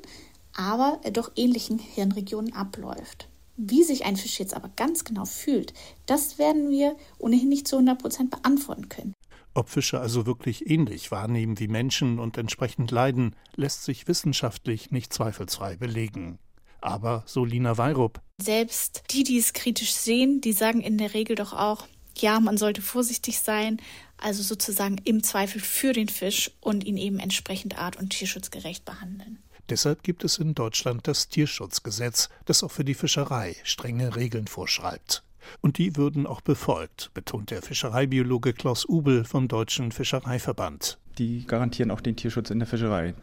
aber 0.55 1.01
doch 1.13 1.31
ähnlichen 1.37 1.79
Hirnregionen 1.79 2.55
abläuft. 2.55 3.29
Wie 3.57 3.83
sich 3.83 4.05
ein 4.05 4.17
Fisch 4.17 4.39
jetzt 4.39 4.55
aber 4.55 4.71
ganz 4.77 5.05
genau 5.05 5.25
fühlt, 5.25 5.73
das 6.05 6.39
werden 6.39 6.71
wir 6.71 6.97
ohnehin 7.19 7.49
nicht 7.49 7.67
zu 7.67 7.77
100 7.77 7.99
Prozent 7.99 8.31
beantworten 8.31 8.89
können. 8.89 9.15
Ob 9.55 9.71
Fische 9.71 9.99
also 9.99 10.27
wirklich 10.27 10.71
ähnlich 10.71 11.11
wahrnehmen 11.11 11.59
wie 11.59 11.69
Menschen 11.69 12.19
und 12.19 12.37
entsprechend 12.37 12.91
leiden, 12.91 13.35
lässt 13.55 13.85
sich 13.85 14.07
wissenschaftlich 14.07 14.91
nicht 14.91 15.15
zweifelsfrei 15.15 15.77
belegen. 15.77 16.39
Aber, 16.83 17.25
so 17.27 17.47
Lina 17.47 17.79
Weirup. 17.79 18.21
Selbst 18.41 19.05
die, 19.11 19.25
die 19.25 19.39
es 19.39 19.55
kritisch 19.55 19.95
sehen, 19.95 20.43
die 20.43 20.53
sagen 20.53 20.83
in 20.83 20.99
der 20.99 21.15
Regel 21.15 21.37
doch 21.37 21.55
auch, 21.55 21.87
ja, 22.19 22.39
man 22.41 22.59
sollte 22.59 22.83
vorsichtig 22.83 23.39
sein, 23.39 23.79
also 24.19 24.43
sozusagen 24.43 24.99
im 25.05 25.23
Zweifel 25.23 25.61
für 25.61 25.95
den 25.95 26.09
Fisch 26.09 26.51
und 26.61 26.85
ihn 26.85 26.97
eben 26.99 27.19
entsprechend 27.19 27.79
art- 27.79 27.97
und 27.97 28.11
tierschutzgerecht 28.11 28.85
behandeln. 28.85 29.39
Deshalb 29.69 30.03
gibt 30.03 30.23
es 30.23 30.39
in 30.39 30.55
Deutschland 30.55 31.09
das 31.09 31.29
Tierschutzgesetz, 31.29 32.29
das 32.45 32.63
auch 32.63 32.71
für 32.71 32.85
die 32.85 32.95
Fischerei 32.95 33.57
strenge 33.65 34.15
Regeln 34.15 34.47
vorschreibt. 34.47 35.25
Und 35.61 35.79
die 35.79 35.97
würden 35.97 36.27
auch 36.27 36.41
befolgt, 36.41 37.11
betont 37.15 37.51
der 37.51 37.63
Fischereibiologe 37.63 38.53
Klaus 38.53 38.89
Ubel 38.89 39.25
vom 39.25 39.49
Deutschen 39.49 39.93
Fischereiverband. 39.93 40.99
Die 41.19 41.47
garantieren 41.47 41.91
auch 41.91 42.01
den 42.01 42.17
Tierschutz 42.17 42.51
in 42.51 42.59
der 42.59 42.69
Fischerei. 42.69 43.15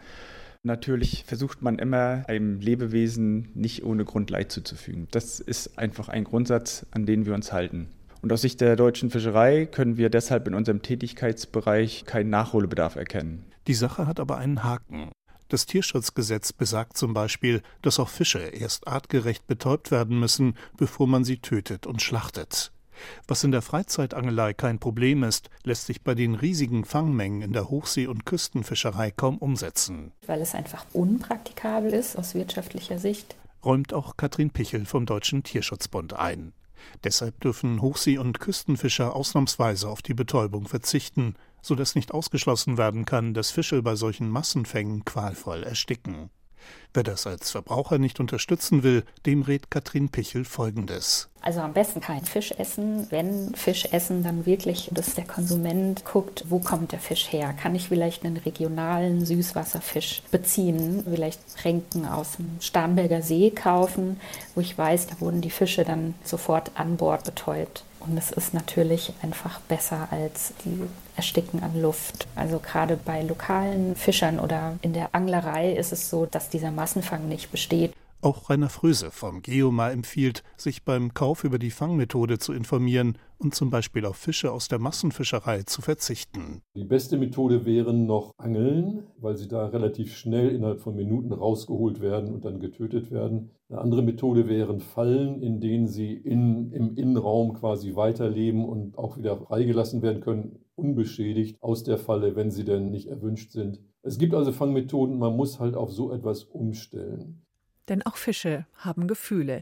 Natürlich 0.63 1.25
versucht 1.27 1.61
man 1.61 1.77
immer, 1.79 2.23
einem 2.27 2.59
Lebewesen 2.59 3.49
nicht 3.53 3.83
ohne 3.83 4.05
Grund 4.05 4.29
Leid 4.29 4.51
zuzufügen. 4.51 5.07
Das 5.11 5.39
ist 5.41 5.77
einfach 5.77 6.07
ein 6.07 6.23
Grundsatz, 6.23 6.85
an 6.91 7.05
den 7.05 7.25
wir 7.25 7.33
uns 7.33 7.51
halten. 7.51 7.89
Und 8.21 8.31
aus 8.31 8.41
Sicht 8.41 8.61
der 8.61 8.77
deutschen 8.77 9.09
Fischerei 9.09 9.65
können 9.65 9.97
wir 9.97 10.09
deshalb 10.09 10.47
in 10.47 10.53
unserem 10.53 10.81
Tätigkeitsbereich 10.81 12.05
keinen 12.05 12.29
Nachholbedarf 12.29 12.95
erkennen. 12.95 13.45
Die 13.67 13.73
Sache 13.73 14.07
hat 14.07 14.21
aber 14.21 14.37
einen 14.37 14.63
Haken. 14.63 15.11
Das 15.53 15.67
Tierschutzgesetz 15.67 16.51
besagt 16.51 16.97
zum 16.97 17.13
Beispiel, 17.13 17.61
dass 17.83 17.99
auch 17.99 18.09
Fische 18.09 18.39
erst 18.39 18.87
artgerecht 18.87 19.45
betäubt 19.45 19.91
werden 19.91 20.19
müssen, 20.19 20.57
bevor 20.77 21.05
man 21.05 21.23
sie 21.23 21.37
tötet 21.37 21.85
und 21.85 22.01
schlachtet. 22.01 22.71
Was 23.27 23.43
in 23.43 23.51
der 23.51 23.61
Freizeitangelei 23.61 24.55
kein 24.55 24.79
Problem 24.79 25.21
ist, 25.21 25.51
lässt 25.63 25.85
sich 25.85 26.01
bei 26.01 26.15
den 26.15 26.33
riesigen 26.33 26.85
Fangmengen 26.85 27.43
in 27.43 27.53
der 27.53 27.69
Hochsee- 27.69 28.07
und 28.07 28.25
Küstenfischerei 28.25 29.11
kaum 29.11 29.37
umsetzen. 29.37 30.11
Weil 30.25 30.41
es 30.41 30.55
einfach 30.55 30.87
unpraktikabel 30.91 31.93
ist 31.93 32.17
aus 32.17 32.33
wirtschaftlicher 32.33 32.97
Sicht. 32.97 33.35
Räumt 33.63 33.93
auch 33.93 34.17
Katrin 34.17 34.49
Pichel 34.49 34.87
vom 34.87 35.05
Deutschen 35.05 35.43
Tierschutzbund 35.43 36.13
ein. 36.13 36.53
Deshalb 37.03 37.39
dürfen 37.41 37.79
Hochsee- 37.79 38.17
und 38.17 38.39
Küstenfischer 38.39 39.15
ausnahmsweise 39.15 39.87
auf 39.87 40.01
die 40.01 40.15
Betäubung 40.15 40.67
verzichten 40.67 41.35
so 41.63 41.73
dass 41.73 41.95
nicht 41.95 42.13
ausgeschlossen 42.13 42.77
werden 42.77 43.05
kann, 43.05 43.33
dass 43.33 43.49
Fische 43.49 43.81
bei 43.81 43.95
solchen 43.95 44.29
Massenfängen 44.29 45.05
qualvoll 45.05 45.63
ersticken. 45.63 46.29
Wer 46.95 47.01
das 47.03 47.25
als 47.25 47.49
Verbraucher 47.49 47.97
nicht 47.97 48.19
unterstützen 48.19 48.83
will, 48.83 49.03
dem 49.25 49.41
rät 49.41 49.71
Katrin 49.71 50.09
Pichel 50.09 50.45
Folgendes. 50.45 51.27
Also 51.41 51.61
am 51.61 51.73
besten 51.73 52.01
kein 52.01 52.23
Fisch 52.23 52.51
essen. 52.51 53.07
Wenn 53.09 53.55
Fisch 53.55 53.87
essen, 53.91 54.23
dann 54.23 54.45
wirklich, 54.45 54.89
dass 54.93 55.15
der 55.15 55.25
Konsument 55.25 56.05
guckt, 56.05 56.45
wo 56.49 56.59
kommt 56.59 56.91
der 56.91 56.99
Fisch 56.99 57.31
her? 57.31 57.53
Kann 57.53 57.73
ich 57.73 57.87
vielleicht 57.87 58.23
einen 58.23 58.37
regionalen 58.37 59.25
Süßwasserfisch 59.25 60.21
beziehen? 60.29 61.03
Vielleicht 61.03 61.41
Ränken 61.65 62.05
aus 62.05 62.33
dem 62.33 62.57
Starnberger 62.59 63.23
See 63.23 63.49
kaufen, 63.49 64.19
wo 64.53 64.61
ich 64.61 64.77
weiß, 64.77 65.07
da 65.07 65.19
wurden 65.19 65.41
die 65.41 65.49
Fische 65.49 65.83
dann 65.83 66.13
sofort 66.23 66.71
an 66.75 66.95
Bord 66.95 67.25
betäubt. 67.25 67.83
Und 68.05 68.17
es 68.17 68.31
ist 68.31 68.53
natürlich 68.53 69.13
einfach 69.21 69.59
besser 69.61 70.09
als 70.11 70.53
die 70.65 70.81
Ersticken 71.15 71.63
an 71.63 71.81
Luft. 71.81 72.27
Also 72.35 72.59
gerade 72.59 72.97
bei 72.97 73.21
lokalen 73.21 73.95
Fischern 73.95 74.39
oder 74.39 74.77
in 74.81 74.93
der 74.93 75.09
Anglerei 75.13 75.73
ist 75.73 75.93
es 75.93 76.09
so, 76.09 76.25
dass 76.25 76.49
dieser 76.49 76.71
Massenfang 76.83 77.29
nicht 77.29 77.49
besteht. 77.49 77.93
Auch 78.19 78.49
Rainer 78.49 78.67
Fröse 78.67 79.09
vom 79.09 79.41
Geomar 79.41 79.93
empfiehlt, 79.93 80.43
sich 80.57 80.83
beim 80.83 81.13
Kauf 81.13 81.45
über 81.45 81.57
die 81.57 81.71
Fangmethode 81.71 82.39
zu 82.39 82.51
informieren 82.51 83.17
und 83.37 83.55
zum 83.55 83.69
Beispiel 83.69 84.05
auf 84.05 84.17
Fische 84.17 84.51
aus 84.51 84.67
der 84.67 84.79
Massenfischerei 84.79 85.63
zu 85.63 85.81
verzichten. 85.81 86.61
Die 86.75 86.83
beste 86.83 87.17
Methode 87.17 87.65
wären 87.65 88.05
noch 88.05 88.33
Angeln, 88.37 89.03
weil 89.17 89.37
sie 89.37 89.47
da 89.47 89.67
relativ 89.67 90.17
schnell 90.17 90.49
innerhalb 90.49 90.81
von 90.81 90.95
Minuten 90.95 91.31
rausgeholt 91.31 92.01
werden 92.01 92.33
und 92.33 92.43
dann 92.43 92.59
getötet 92.59 93.11
werden. 93.11 93.51
Eine 93.69 93.79
andere 93.79 94.01
Methode 94.01 94.49
wären 94.49 94.81
Fallen, 94.81 95.41
in 95.41 95.61
denen 95.61 95.87
sie 95.87 96.13
in, 96.13 96.71
im 96.73 96.95
Innenraum 96.97 97.53
quasi 97.53 97.95
weiterleben 97.95 98.65
und 98.65 98.97
auch 98.97 99.17
wieder 99.17 99.37
freigelassen 99.37 100.01
werden 100.01 100.21
können, 100.21 100.62
unbeschädigt 100.75 101.61
aus 101.61 101.83
der 101.83 101.97
Falle, 101.97 102.35
wenn 102.35 102.51
sie 102.51 102.65
denn 102.65 102.89
nicht 102.89 103.07
erwünscht 103.07 103.51
sind. 103.51 103.79
Es 104.01 104.17
gibt 104.17 104.33
also 104.33 104.51
Fangmethoden, 104.51 105.17
man 105.17 105.35
muss 105.35 105.59
halt 105.59 105.75
auf 105.75 105.91
so 105.91 106.11
etwas 106.11 106.43
umstellen. 106.43 107.43
Denn 107.89 108.01
auch 108.05 108.15
Fische 108.15 108.65
haben 108.77 109.07
Gefühle. 109.07 109.61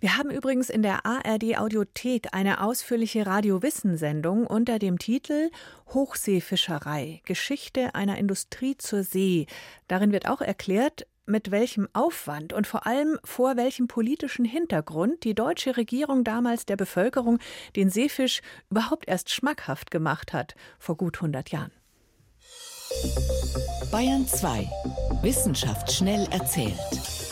Wir 0.00 0.16
haben 0.16 0.30
übrigens 0.30 0.70
in 0.70 0.82
der 0.82 1.04
ARD 1.04 1.58
Audiothek 1.58 2.28
eine 2.32 2.62
ausführliche 2.64 3.26
Radio-Wissen-Sendung 3.26 4.46
unter 4.46 4.78
dem 4.78 4.98
Titel 4.98 5.50
Hochseefischerei 5.92 7.20
Geschichte 7.26 7.94
einer 7.94 8.16
Industrie 8.16 8.78
zur 8.78 9.02
See. 9.02 9.46
Darin 9.88 10.10
wird 10.10 10.26
auch 10.26 10.40
erklärt, 10.40 11.06
mit 11.30 11.50
welchem 11.50 11.88
Aufwand 11.92 12.52
und 12.52 12.66
vor 12.66 12.86
allem 12.86 13.18
vor 13.24 13.56
welchem 13.56 13.88
politischen 13.88 14.44
Hintergrund 14.44 15.24
die 15.24 15.34
deutsche 15.34 15.76
Regierung 15.76 16.24
damals 16.24 16.66
der 16.66 16.76
Bevölkerung 16.76 17.38
den 17.76 17.88
Seefisch 17.88 18.42
überhaupt 18.70 19.08
erst 19.08 19.30
schmackhaft 19.30 19.90
gemacht 19.90 20.32
hat, 20.32 20.54
vor 20.78 20.96
gut 20.96 21.16
100 21.16 21.50
Jahren. 21.50 21.72
Bayern 23.92 24.26
2. 24.26 24.68
Wissenschaft 25.22 25.92
schnell 25.92 26.26
erzählt. 26.30 27.29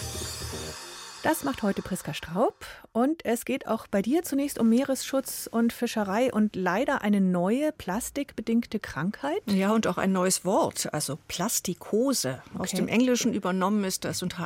Das 1.25 1.43
macht 1.43 1.65
heute 1.65 1.83
Priska 1.83 2.15
Straub 2.15 2.65
und 2.93 3.25
es 3.25 3.45
geht 3.45 3.67
auch 3.67 3.89
bei 3.89 4.03
dir 4.03 4.23
zunächst 4.23 4.59
um 4.59 4.69
Meeresschutz 4.69 5.49
und 5.51 5.73
Fischerei 5.73 6.33
und 6.33 6.55
leider 6.55 7.03
eine 7.03 7.21
neue 7.21 7.73
plastikbedingte 7.73 8.79
Krankheit. 8.79 9.43
Ja, 9.47 9.73
und 9.73 9.89
auch 9.89 9.99
ein 9.99 10.13
neues 10.13 10.45
Wort, 10.45 10.93
also 10.93 11.19
Plastikose. 11.27 12.41
Okay. 12.51 12.63
Aus 12.63 12.71
dem 12.71 12.87
Englischen 12.87 13.35
übernommen 13.35 13.83
ist 13.83 14.05
das 14.05 14.23
und 14.23 14.37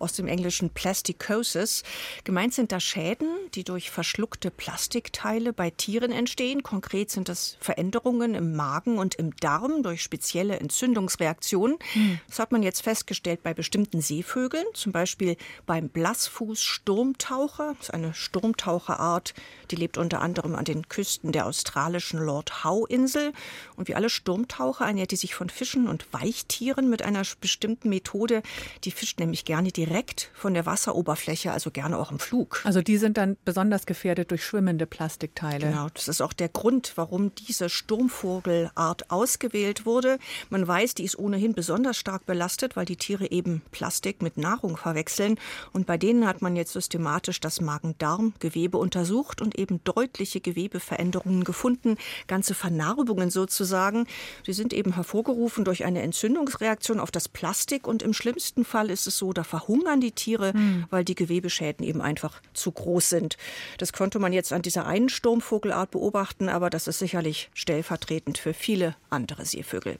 aus 0.00 0.14
dem 0.14 0.26
Englischen 0.26 0.70
Plasticosis. 0.70 1.84
Gemeint 2.24 2.54
sind 2.54 2.72
da 2.72 2.80
Schäden, 2.80 3.28
die 3.54 3.62
durch 3.62 3.90
verschluckte 3.92 4.50
Plastikteile 4.50 5.52
bei 5.52 5.70
Tieren 5.70 6.10
entstehen. 6.10 6.64
Konkret 6.64 7.10
sind 7.10 7.28
das 7.28 7.56
Veränderungen 7.60 8.34
im 8.34 8.56
Magen 8.56 8.98
und 8.98 9.14
im 9.14 9.34
Darm 9.36 9.84
durch 9.84 10.02
spezielle 10.02 10.58
Entzündungsreaktionen. 10.58 11.78
Hm. 11.92 12.20
Das 12.26 12.40
hat 12.40 12.50
man 12.50 12.64
jetzt 12.64 12.82
festgestellt 12.82 13.44
bei 13.44 13.54
bestimmten 13.54 14.00
Seevögeln, 14.00 14.66
zum 14.74 14.90
Beispiel 14.90 15.36
beim 15.66 15.88
Blassfuß-Sturmtaucher 16.16 17.76
ist 17.78 17.92
eine 17.92 18.14
Sturmtaucherart, 18.14 19.34
die 19.70 19.76
lebt 19.76 19.98
unter 19.98 20.22
anderem 20.22 20.54
an 20.54 20.64
den 20.64 20.88
Küsten 20.88 21.30
der 21.30 21.44
australischen 21.44 22.18
Lord 22.18 22.64
Howe-Insel. 22.64 23.34
Und 23.76 23.88
wie 23.88 23.94
alle 23.94 24.08
Sturmtaucher 24.08 24.86
ernährt 24.86 25.10
die 25.10 25.16
sich 25.16 25.34
von 25.34 25.50
Fischen 25.50 25.86
und 25.86 26.10
Weichtieren 26.14 26.88
mit 26.88 27.02
einer 27.02 27.22
bestimmten 27.40 27.90
Methode. 27.90 28.42
Die 28.84 28.92
fischt 28.92 29.20
nämlich 29.20 29.44
gerne 29.44 29.72
direkt 29.72 30.30
von 30.32 30.54
der 30.54 30.64
Wasseroberfläche, 30.64 31.52
also 31.52 31.70
gerne 31.70 31.98
auch 31.98 32.10
im 32.10 32.18
Flug. 32.18 32.62
Also 32.64 32.80
die 32.80 32.96
sind 32.96 33.18
dann 33.18 33.36
besonders 33.44 33.84
gefährdet 33.84 34.30
durch 34.30 34.42
schwimmende 34.42 34.86
Plastikteile. 34.86 35.66
Genau, 35.68 35.88
das 35.92 36.08
ist 36.08 36.22
auch 36.22 36.32
der 36.32 36.48
Grund, 36.48 36.92
warum 36.96 37.34
diese 37.34 37.68
Sturmvogelart 37.68 39.10
ausgewählt 39.10 39.84
wurde. 39.84 40.18
Man 40.48 40.66
weiß, 40.66 40.94
die 40.94 41.04
ist 41.04 41.18
ohnehin 41.18 41.52
besonders 41.52 41.98
stark 41.98 42.24
belastet, 42.24 42.74
weil 42.74 42.86
die 42.86 42.96
Tiere 42.96 43.30
eben 43.30 43.60
Plastik 43.70 44.22
mit 44.22 44.38
Nahrung 44.38 44.78
verwechseln. 44.78 45.38
Und 45.74 45.86
bei 45.86 45.98
denen 46.06 46.24
hat 46.24 46.40
man 46.40 46.54
jetzt 46.54 46.72
systematisch 46.72 47.40
das 47.40 47.60
Magen-Darm-Gewebe 47.60 48.78
untersucht 48.78 49.42
und 49.42 49.58
eben 49.58 49.82
deutliche 49.82 50.40
Gewebeveränderungen 50.40 51.42
gefunden, 51.42 51.96
ganze 52.28 52.54
Vernarbungen 52.54 53.28
sozusagen. 53.28 54.06
Sie 54.44 54.52
sind 54.52 54.72
eben 54.72 54.94
hervorgerufen 54.94 55.64
durch 55.64 55.84
eine 55.84 56.02
Entzündungsreaktion 56.02 57.00
auf 57.00 57.10
das 57.10 57.28
Plastik 57.28 57.88
und 57.88 58.04
im 58.04 58.12
schlimmsten 58.12 58.64
Fall 58.64 58.88
ist 58.88 59.08
es 59.08 59.18
so, 59.18 59.32
da 59.32 59.42
verhungern 59.42 60.00
die 60.00 60.12
Tiere, 60.12 60.52
hm. 60.52 60.84
weil 60.90 61.02
die 61.02 61.16
Gewebeschäden 61.16 61.84
eben 61.84 62.00
einfach 62.00 62.40
zu 62.54 62.70
groß 62.70 63.10
sind. 63.10 63.36
Das 63.78 63.92
konnte 63.92 64.20
man 64.20 64.32
jetzt 64.32 64.52
an 64.52 64.62
dieser 64.62 64.86
einen 64.86 65.08
Sturmvogelart 65.08 65.90
beobachten, 65.90 66.48
aber 66.48 66.70
das 66.70 66.86
ist 66.86 67.00
sicherlich 67.00 67.50
stellvertretend 67.52 68.38
für 68.38 68.54
viele 68.54 68.94
andere 69.10 69.44
Seevögel. 69.44 69.96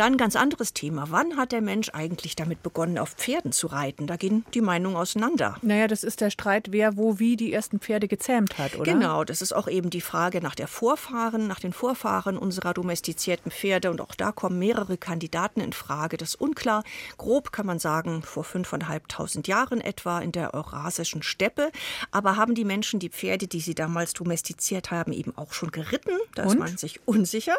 Dann 0.00 0.16
ganz 0.16 0.34
anderes 0.34 0.72
Thema. 0.72 1.08
Wann 1.10 1.36
hat 1.36 1.52
der 1.52 1.60
Mensch 1.60 1.90
eigentlich 1.92 2.34
damit 2.34 2.62
begonnen, 2.62 2.96
auf 2.96 3.10
Pferden 3.10 3.52
zu 3.52 3.66
reiten? 3.66 4.06
Da 4.06 4.16
gehen 4.16 4.46
die 4.54 4.62
Meinungen 4.62 4.96
auseinander. 4.96 5.58
Naja, 5.60 5.88
das 5.88 6.04
ist 6.04 6.22
der 6.22 6.30
Streit, 6.30 6.68
wer 6.70 6.96
wo 6.96 7.18
wie 7.18 7.36
die 7.36 7.52
ersten 7.52 7.80
Pferde 7.80 8.08
gezähmt 8.08 8.56
hat, 8.56 8.76
oder? 8.76 8.90
Genau, 8.90 9.24
das 9.24 9.42
ist 9.42 9.52
auch 9.52 9.68
eben 9.68 9.90
die 9.90 10.00
Frage 10.00 10.40
nach 10.40 10.54
der 10.54 10.68
Vorfahren, 10.68 11.46
nach 11.48 11.60
den 11.60 11.74
Vorfahren 11.74 12.38
unserer 12.38 12.72
domestizierten 12.72 13.52
Pferde. 13.52 13.90
Und 13.90 14.00
auch 14.00 14.14
da 14.14 14.32
kommen 14.32 14.58
mehrere 14.58 14.96
Kandidaten 14.96 15.60
in 15.60 15.74
Frage. 15.74 16.16
Das 16.16 16.30
ist 16.30 16.40
unklar. 16.40 16.82
Grob 17.18 17.52
kann 17.52 17.66
man 17.66 17.78
sagen, 17.78 18.22
vor 18.22 18.44
fünfeinhalbtausend 18.44 19.48
Jahren 19.48 19.82
etwa 19.82 20.20
in 20.20 20.32
der 20.32 20.54
eurasischen 20.54 21.22
Steppe. 21.22 21.70
Aber 22.10 22.36
haben 22.36 22.54
die 22.54 22.64
Menschen 22.64 23.00
die 23.00 23.10
Pferde, 23.10 23.48
die 23.48 23.60
sie 23.60 23.74
damals 23.74 24.14
domestiziert 24.14 24.90
haben, 24.90 25.12
eben 25.12 25.36
auch 25.36 25.52
schon 25.52 25.70
geritten? 25.70 26.12
Da 26.34 26.44
ist 26.44 26.58
man 26.58 26.78
sich 26.78 27.06
unsicher. 27.06 27.56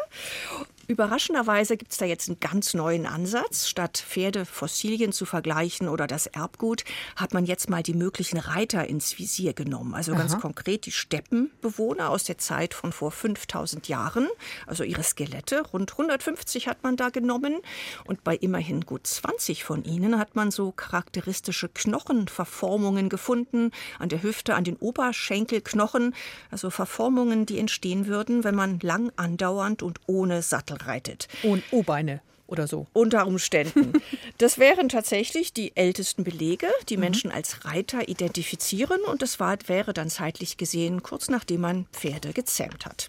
Überraschenderweise 0.88 1.76
gibt 1.76 1.92
es 1.92 1.98
da 1.98 2.04
jetzt 2.04 2.28
einen 2.28 2.40
ganz 2.40 2.74
neuen 2.74 3.06
Ansatz. 3.06 3.68
Statt 3.68 4.04
Pferdefossilien 4.06 5.12
zu 5.12 5.26
vergleichen 5.26 5.88
oder 5.88 6.06
das 6.06 6.26
Erbgut, 6.26 6.84
hat 7.16 7.34
man 7.34 7.44
jetzt 7.44 7.70
mal 7.70 7.82
die 7.82 7.94
möglichen 7.94 8.38
Reiter 8.38 8.86
ins 8.88 9.18
Visier 9.18 9.52
genommen. 9.52 9.94
Also 9.94 10.12
ganz 10.12 10.38
konkret 10.38 10.86
die 10.86 10.92
Steppenbewohner 10.92 12.10
aus 12.10 12.24
der 12.24 12.38
Zeit 12.38 12.74
von 12.74 12.92
vor 12.92 13.12
5000 13.12 13.88
Jahren, 13.88 14.28
also 14.66 14.82
ihre 14.82 15.02
Skelette. 15.02 15.62
Rund 15.72 15.92
150 15.92 16.66
hat 16.66 16.82
man 16.82 16.96
da 16.96 17.10
genommen. 17.10 17.60
Und 18.04 18.24
bei 18.24 18.34
immerhin 18.36 18.82
gut 18.82 19.06
20 19.06 19.64
von 19.64 19.84
ihnen 19.84 20.18
hat 20.18 20.34
man 20.34 20.50
so 20.50 20.72
charakteristische 20.72 21.68
Knochenverformungen 21.68 23.08
gefunden. 23.08 23.70
An 23.98 24.08
der 24.08 24.22
Hüfte, 24.22 24.54
an 24.54 24.64
den 24.64 24.76
Oberschenkelknochen. 24.76 26.14
Also 26.50 26.70
Verformungen, 26.70 27.46
die 27.46 27.58
entstehen 27.58 28.06
würden, 28.06 28.44
wenn 28.44 28.54
man 28.54 28.80
lang 28.80 29.12
andauernd 29.16 29.82
und 29.82 30.00
ohne 30.06 30.42
Sattel 30.42 30.71
reitet. 30.76 31.28
Und 31.42 31.62
O-Beine 31.70 32.20
oder 32.46 32.66
so. 32.66 32.86
Unter 32.92 33.26
Umständen. 33.26 33.92
Das 34.38 34.58
wären 34.58 34.88
tatsächlich 34.88 35.52
die 35.52 35.76
ältesten 35.76 36.24
Belege, 36.24 36.66
die 36.88 36.96
Menschen 36.96 37.30
als 37.30 37.64
Reiter 37.64 38.08
identifizieren 38.08 39.00
und 39.02 39.22
das 39.22 39.38
war, 39.38 39.56
wäre 39.66 39.92
dann 39.92 40.10
zeitlich 40.10 40.56
gesehen 40.56 41.04
kurz 41.04 41.28
nachdem 41.28 41.60
man 41.60 41.86
Pferde 41.92 42.32
gezähmt 42.32 42.84
hat. 42.84 43.08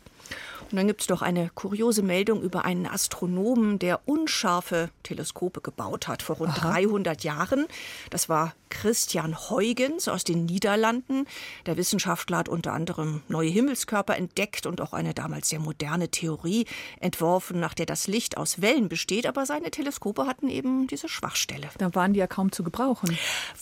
Und 0.73 0.77
dann 0.77 0.87
gibt 0.87 1.01
es 1.01 1.07
doch 1.07 1.21
eine 1.21 1.51
kuriose 1.53 2.01
Meldung 2.01 2.41
über 2.41 2.65
einen 2.65 2.87
Astronomen, 2.87 3.77
der 3.77 4.07
unscharfe 4.07 4.89
Teleskope 5.03 5.61
gebaut 5.61 6.07
hat 6.07 6.23
vor 6.23 6.37
rund 6.37 6.57
Aha. 6.57 6.71
300 6.71 7.23
Jahren. 7.23 7.67
Das 8.09 8.27
war 8.27 8.55
Christian 8.73 9.37
Huygens 9.51 10.07
aus 10.07 10.23
den 10.23 10.45
Niederlanden. 10.45 11.27
Der 11.67 11.77
Wissenschaftler 11.77 12.37
hat 12.37 12.49
unter 12.49 12.73
anderem 12.73 13.21
neue 13.27 13.49
Himmelskörper 13.49 14.17
entdeckt 14.17 14.65
und 14.65 14.81
auch 14.81 14.93
eine 14.93 15.13
damals 15.13 15.49
sehr 15.49 15.59
moderne 15.59 16.09
Theorie 16.09 16.65
entworfen, 16.99 17.59
nach 17.59 17.75
der 17.75 17.85
das 17.85 18.07
Licht 18.07 18.35
aus 18.35 18.59
Wellen 18.59 18.89
besteht. 18.89 19.27
Aber 19.27 19.45
seine 19.45 19.69
Teleskope 19.69 20.25
hatten 20.25 20.49
eben 20.49 20.87
diese 20.87 21.07
Schwachstelle. 21.07 21.69
Da 21.77 21.93
waren 21.93 22.13
die 22.13 22.19
ja 22.19 22.25
kaum 22.25 22.51
zu 22.51 22.63
gebrauchen. 22.63 23.15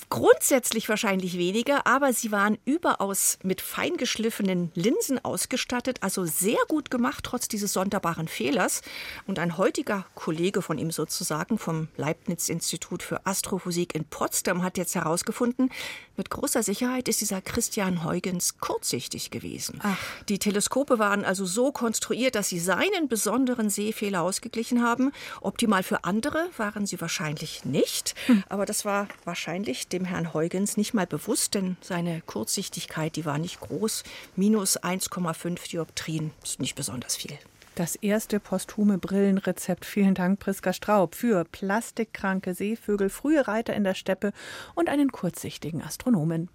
Grundsätzlich 0.09 0.87
wahrscheinlich 0.87 1.37
weniger, 1.37 1.85
aber 1.85 2.13
sie 2.13 2.31
waren 2.31 2.57
überaus 2.63 3.37
mit 3.43 3.59
feingeschliffenen 3.59 4.71
Linsen 4.75 5.23
ausgestattet, 5.23 5.97
also 5.99 6.23
sehr 6.23 6.59
gut 6.69 6.89
gemacht, 6.89 7.00
trotz 7.23 7.47
dieses 7.47 7.73
sonderbaren 7.73 8.27
Fehlers. 8.27 8.81
Und 9.27 9.39
ein 9.39 9.57
heutiger 9.57 10.05
Kollege 10.15 10.61
von 10.61 10.77
ihm 10.77 10.91
sozusagen 10.91 11.57
vom 11.57 11.87
Leibniz-Institut 11.97 13.03
für 13.03 13.25
Astrophysik 13.25 13.95
in 13.95 14.05
Potsdam 14.05 14.63
hat 14.63 14.77
jetzt 14.77 14.95
herausgefunden, 14.95 15.69
mit 16.17 16.29
großer 16.29 16.61
Sicherheit 16.61 17.07
ist 17.07 17.21
dieser 17.21 17.41
Christian 17.41 18.03
Huygens 18.03 18.59
kurzsichtig 18.59 19.31
gewesen. 19.31 19.79
Ach. 19.81 19.97
Die 20.29 20.37
Teleskope 20.37 20.99
waren 20.99 21.25
also 21.25 21.45
so 21.45 21.71
konstruiert, 21.71 22.35
dass 22.35 22.49
sie 22.49 22.59
seinen 22.59 23.07
besonderen 23.07 23.71
Sehfehler 23.71 24.21
ausgeglichen 24.21 24.83
haben. 24.83 25.13
Optimal 25.39 25.81
für 25.81 26.03
andere 26.03 26.49
waren 26.57 26.85
sie 26.85 27.01
wahrscheinlich 27.01 27.65
nicht. 27.65 28.13
Hm. 28.27 28.43
Aber 28.49 28.67
das 28.67 28.85
war 28.85 29.07
wahrscheinlich 29.25 29.87
dem 29.87 30.05
Herrn 30.05 30.33
Huygens 30.33 30.77
nicht 30.77 30.93
mal 30.93 31.07
bewusst, 31.07 31.55
denn 31.55 31.77
seine 31.81 32.21
Kurzsichtigkeit, 32.27 33.15
die 33.15 33.25
war 33.25 33.39
nicht 33.39 33.59
groß. 33.59 34.03
Minus 34.35 34.79
1,5 34.79 35.71
Dioptrien 35.71 36.31
ist 36.43 36.59
nicht 36.59 36.75
besonders 36.75 36.90
viel. 37.15 37.37
Das 37.75 37.95
erste 37.95 38.39
posthume 38.39 38.97
Brillenrezept. 38.97 39.85
Vielen 39.85 40.13
Dank, 40.13 40.39
Priska 40.39 40.73
Straub, 40.73 41.15
für 41.15 41.45
plastikkranke 41.45 42.53
Seevögel, 42.53 43.09
frühe 43.09 43.47
Reiter 43.47 43.73
in 43.73 43.83
der 43.85 43.93
Steppe 43.93 44.33
und 44.75 44.89
einen 44.89 45.11
kurzsichtigen 45.11 45.81
Astronomen. 45.81 46.49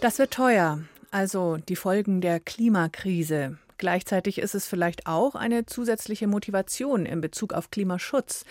Das 0.00 0.20
wird 0.20 0.32
teuer, 0.32 0.84
also 1.10 1.56
die 1.56 1.74
Folgen 1.74 2.20
der 2.20 2.38
Klimakrise. 2.38 3.58
Gleichzeitig 3.78 4.38
ist 4.38 4.54
es 4.54 4.66
vielleicht 4.66 5.06
auch 5.06 5.34
eine 5.34 5.66
zusätzliche 5.66 6.26
Motivation 6.26 7.06
in 7.06 7.20
Bezug 7.20 7.52
auf 7.52 7.70
Klimaschutz. 7.70 8.44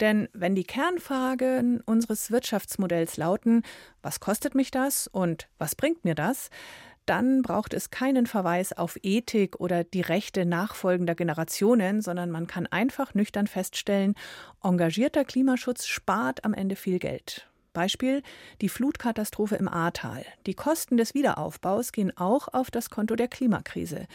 Denn 0.00 0.28
wenn 0.32 0.54
die 0.54 0.64
Kernfragen 0.64 1.82
unseres 1.82 2.30
Wirtschaftsmodells 2.30 3.18
lauten, 3.18 3.62
was 4.02 4.20
kostet 4.20 4.54
mich 4.54 4.70
das 4.70 5.06
und 5.08 5.48
was 5.58 5.74
bringt 5.74 6.04
mir 6.04 6.14
das, 6.14 6.48
dann 7.04 7.42
braucht 7.42 7.74
es 7.74 7.90
keinen 7.90 8.26
Verweis 8.26 8.72
auf 8.72 8.96
Ethik 9.02 9.58
oder 9.58 9.84
die 9.84 10.00
Rechte 10.00 10.46
nachfolgender 10.46 11.14
Generationen, 11.14 12.02
sondern 12.02 12.30
man 12.30 12.46
kann 12.46 12.66
einfach 12.66 13.14
nüchtern 13.14 13.46
feststellen, 13.46 14.14
engagierter 14.62 15.24
Klimaschutz 15.24 15.86
spart 15.86 16.44
am 16.44 16.54
Ende 16.54 16.76
viel 16.76 16.98
Geld. 16.98 17.49
Beispiel 17.72 18.22
die 18.60 18.68
Flutkatastrophe 18.68 19.56
im 19.56 19.68
Ahrtal. 19.68 20.24
Die 20.46 20.54
Kosten 20.54 20.96
des 20.96 21.14
Wiederaufbaus 21.14 21.92
gehen 21.92 22.16
auch 22.16 22.48
auf 22.48 22.70
das 22.70 22.90
Konto 22.90 23.16
der 23.16 23.28
Klimakrise. 23.28 24.06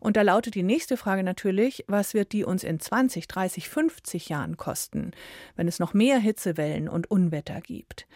Und 0.00 0.16
da 0.16 0.22
lautet 0.22 0.54
die 0.54 0.62
nächste 0.62 0.96
Frage 0.96 1.22
natürlich, 1.22 1.84
was 1.88 2.14
wird 2.14 2.32
die 2.32 2.44
uns 2.44 2.64
in 2.64 2.80
20, 2.80 3.28
30, 3.28 3.68
50 3.68 4.28
Jahren 4.28 4.56
kosten, 4.56 5.12
wenn 5.56 5.68
es 5.68 5.78
noch 5.78 5.94
mehr 5.94 6.18
Hitzewellen 6.18 6.88
und 6.88 7.10
Unwetter 7.10 7.60
gibt? 7.60 8.06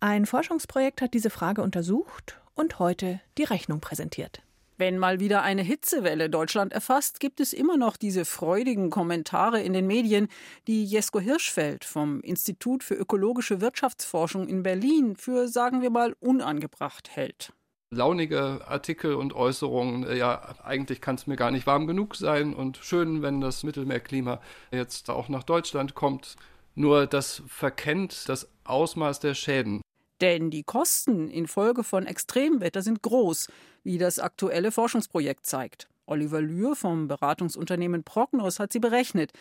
Ein 0.00 0.26
Forschungsprojekt 0.26 1.02
hat 1.02 1.14
diese 1.14 1.30
Frage 1.30 1.62
untersucht 1.62 2.40
und 2.54 2.78
heute 2.78 3.20
die 3.36 3.44
Rechnung 3.44 3.80
präsentiert. 3.80 4.42
Wenn 4.78 4.96
mal 4.96 5.18
wieder 5.18 5.42
eine 5.42 5.62
Hitzewelle 5.62 6.30
Deutschland 6.30 6.72
erfasst, 6.72 7.18
gibt 7.18 7.40
es 7.40 7.52
immer 7.52 7.76
noch 7.76 7.96
diese 7.96 8.24
freudigen 8.24 8.90
Kommentare 8.90 9.60
in 9.60 9.72
den 9.72 9.88
Medien, 9.88 10.28
die 10.68 10.84
Jesko 10.84 11.18
Hirschfeld 11.18 11.84
vom 11.84 12.20
Institut 12.20 12.84
für 12.84 12.94
ökologische 12.94 13.60
Wirtschaftsforschung 13.60 14.46
in 14.46 14.62
Berlin 14.62 15.16
für, 15.16 15.48
sagen 15.48 15.82
wir 15.82 15.90
mal, 15.90 16.14
unangebracht 16.20 17.10
hält 17.10 17.52
launige 17.90 18.60
Artikel 18.68 19.14
und 19.14 19.32
Äußerungen, 19.32 20.04
äh, 20.04 20.18
ja, 20.18 20.54
eigentlich 20.62 21.00
kann 21.00 21.14
es 21.14 21.26
mir 21.26 21.36
gar 21.36 21.50
nicht 21.50 21.66
warm 21.66 21.86
genug 21.86 22.16
sein 22.16 22.52
und 22.52 22.76
schön, 22.76 23.22
wenn 23.22 23.40
das 23.40 23.64
Mittelmeerklima 23.64 24.42
jetzt 24.70 25.08
auch 25.08 25.30
nach 25.30 25.42
Deutschland 25.42 25.94
kommt. 25.94 26.36
Nur 26.74 27.06
das 27.06 27.42
verkennt 27.46 28.28
das 28.28 28.50
Ausmaß 28.64 29.20
der 29.20 29.32
Schäden. 29.32 29.80
Denn 30.20 30.50
die 30.50 30.64
Kosten 30.64 31.28
infolge 31.28 31.84
von 31.84 32.06
Extremwetter 32.06 32.82
sind 32.82 33.02
groß, 33.02 33.48
wie 33.84 33.98
das 33.98 34.18
aktuelle 34.18 34.72
Forschungsprojekt 34.72 35.46
zeigt. 35.46 35.88
Oliver 36.06 36.40
Lühr 36.40 36.74
vom 36.74 37.06
Beratungsunternehmen 37.06 38.02
Prognos 38.02 38.58
hat 38.58 38.72
sie 38.72 38.80
berechnet. 38.80 39.32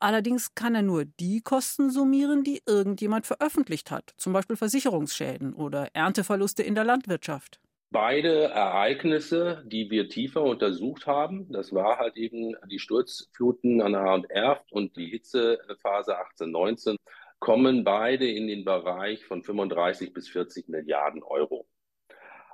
Allerdings 0.00 0.54
kann 0.54 0.74
er 0.74 0.82
nur 0.82 1.04
die 1.04 1.40
Kosten 1.40 1.90
summieren, 1.90 2.42
die 2.42 2.62
irgendjemand 2.66 3.26
veröffentlicht 3.26 3.90
hat, 3.90 4.14
zum 4.16 4.32
Beispiel 4.32 4.56
Versicherungsschäden 4.56 5.54
oder 5.54 5.88
Ernteverluste 5.94 6.62
in 6.62 6.74
der 6.74 6.84
Landwirtschaft. 6.84 7.60
Beide 7.90 8.46
Ereignisse, 8.46 9.62
die 9.66 9.88
wir 9.88 10.08
tiefer 10.08 10.42
untersucht 10.42 11.06
haben, 11.06 11.46
das 11.52 11.72
war 11.72 11.98
halt 11.98 12.16
eben 12.16 12.56
die 12.68 12.80
Sturzfluten 12.80 13.80
an 13.80 13.92
der 13.92 14.30
Erft 14.30 14.72
und 14.72 14.96
die 14.96 15.06
Hitzephase 15.06 16.18
1819, 16.18 16.96
kommen 17.44 17.84
beide 17.84 18.26
in 18.26 18.46
den 18.46 18.64
Bereich 18.64 19.26
von 19.26 19.42
35 19.42 20.14
bis 20.14 20.30
40 20.30 20.70
Milliarden 20.70 21.22
Euro. 21.22 21.66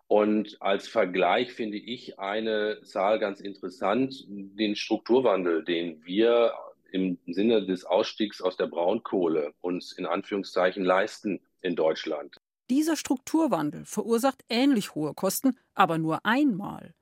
Und 0.09 0.61
als 0.61 0.89
Vergleich 0.89 1.53
finde 1.53 1.77
ich 1.77 2.19
eine 2.19 2.83
Zahl 2.83 3.21
ganz 3.21 3.41
interessant, 3.41 4.25
den 4.27 4.75
Strukturwandel, 4.75 5.63
den 5.63 6.05
wir 6.05 6.55
im 6.91 7.19
Sinne 7.29 7.65
des 7.65 7.85
Ausstiegs 7.85 8.43
aus 8.43 8.57
der 8.57 8.67
Braunkohle 8.67 9.55
uns 9.61 9.93
in 9.93 10.07
Anführungszeichen 10.07 10.85
leisten 10.85 11.41
in 11.61 11.77
Deutschland. 11.77 12.39
Dieser 12.69 12.97
Strukturwandel 12.97 13.85
verursacht 13.85 14.43
ähnlich 14.49 14.97
hohe 14.97 15.15
Kosten, 15.15 15.57
aber 15.73 15.99
nur 15.99 16.27
einmal. 16.27 16.95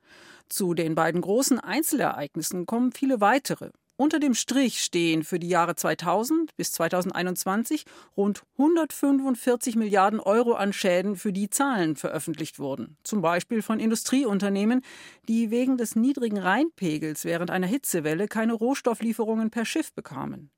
Zu 0.50 0.74
den 0.74 0.94
beiden 0.94 1.22
großen 1.22 1.58
Einzelereignissen 1.58 2.66
kommen 2.66 2.92
viele 2.92 3.22
weitere. 3.22 3.70
Unter 4.00 4.20
dem 4.20 4.34
Strich 4.34 4.80
stehen 4.84 5.24
für 5.24 5.40
die 5.40 5.48
Jahre 5.48 5.74
2000 5.74 6.54
bis 6.54 6.70
2021 6.70 7.84
rund 8.16 8.44
145 8.56 9.74
Milliarden 9.74 10.20
Euro 10.20 10.52
an 10.52 10.72
Schäden 10.72 11.16
für 11.16 11.32
die 11.32 11.50
Zahlen 11.50 11.96
veröffentlicht 11.96 12.60
wurden. 12.60 12.96
Zum 13.02 13.22
Beispiel 13.22 13.60
von 13.60 13.80
Industrieunternehmen, 13.80 14.82
die 15.26 15.50
wegen 15.50 15.78
des 15.78 15.96
niedrigen 15.96 16.38
Rheinpegels 16.38 17.24
während 17.24 17.50
einer 17.50 17.66
Hitzewelle 17.66 18.28
keine 18.28 18.52
Rohstofflieferungen 18.52 19.50
per 19.50 19.64
Schiff 19.64 19.92
bekamen. 19.92 20.52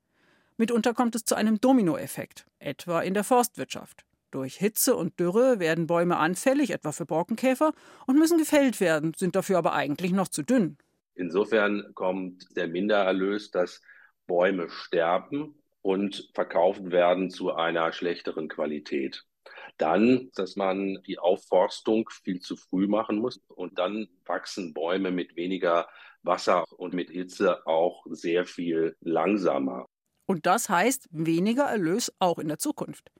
Mitunter 0.58 0.92
kommt 0.92 1.14
es 1.14 1.24
zu 1.24 1.34
einem 1.34 1.62
Dominoeffekt, 1.62 2.44
etwa 2.58 3.00
in 3.00 3.14
der 3.14 3.24
Forstwirtschaft. 3.24 4.04
Durch 4.32 4.56
Hitze 4.56 4.94
und 4.94 5.18
Dürre 5.18 5.58
werden 5.60 5.86
Bäume 5.86 6.18
anfällig, 6.18 6.72
etwa 6.72 6.92
für 6.92 7.06
Borkenkäfer, 7.06 7.72
und 8.06 8.18
müssen 8.18 8.36
gefällt 8.36 8.80
werden, 8.80 9.14
sind 9.16 9.34
dafür 9.34 9.56
aber 9.56 9.72
eigentlich 9.72 10.12
noch 10.12 10.28
zu 10.28 10.42
dünn. 10.42 10.76
Insofern 11.20 11.92
kommt 11.94 12.56
der 12.56 12.66
Mindererlös, 12.66 13.50
dass 13.50 13.82
Bäume 14.26 14.70
sterben 14.70 15.54
und 15.82 16.30
verkauft 16.34 16.90
werden 16.90 17.28
zu 17.28 17.52
einer 17.52 17.92
schlechteren 17.92 18.48
Qualität. 18.48 19.26
Dann, 19.76 20.30
dass 20.34 20.56
man 20.56 21.02
die 21.06 21.18
Aufforstung 21.18 22.08
viel 22.08 22.40
zu 22.40 22.56
früh 22.56 22.86
machen 22.86 23.18
muss 23.18 23.38
und 23.48 23.78
dann 23.78 24.08
wachsen 24.24 24.72
Bäume 24.72 25.10
mit 25.10 25.36
weniger 25.36 25.88
Wasser 26.22 26.64
und 26.78 26.94
mit 26.94 27.10
Hitze 27.10 27.66
auch 27.66 28.06
sehr 28.08 28.46
viel 28.46 28.96
langsamer. 29.00 29.86
Und 30.26 30.46
das 30.46 30.70
heißt 30.70 31.08
weniger 31.10 31.64
Erlös 31.64 32.10
auch 32.18 32.38
in 32.38 32.48
der 32.48 32.58
Zukunft. 32.58 33.10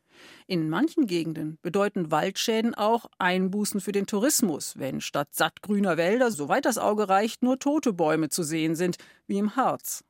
In 0.46 0.68
manchen 0.68 1.06
Gegenden 1.06 1.58
bedeuten 1.62 2.10
Waldschäden 2.10 2.74
auch 2.74 3.06
Einbußen 3.18 3.80
für 3.80 3.92
den 3.92 4.06
Tourismus, 4.06 4.78
wenn 4.78 5.00
statt 5.00 5.28
sattgrüner 5.32 5.96
Wälder, 5.96 6.30
soweit 6.30 6.64
das 6.64 6.78
Auge 6.78 7.08
reicht, 7.08 7.42
nur 7.42 7.58
tote 7.58 7.92
Bäume 7.92 8.28
zu 8.28 8.42
sehen 8.42 8.74
sind, 8.74 8.96
wie 9.26 9.38
im 9.38 9.56
Harz. 9.56 10.04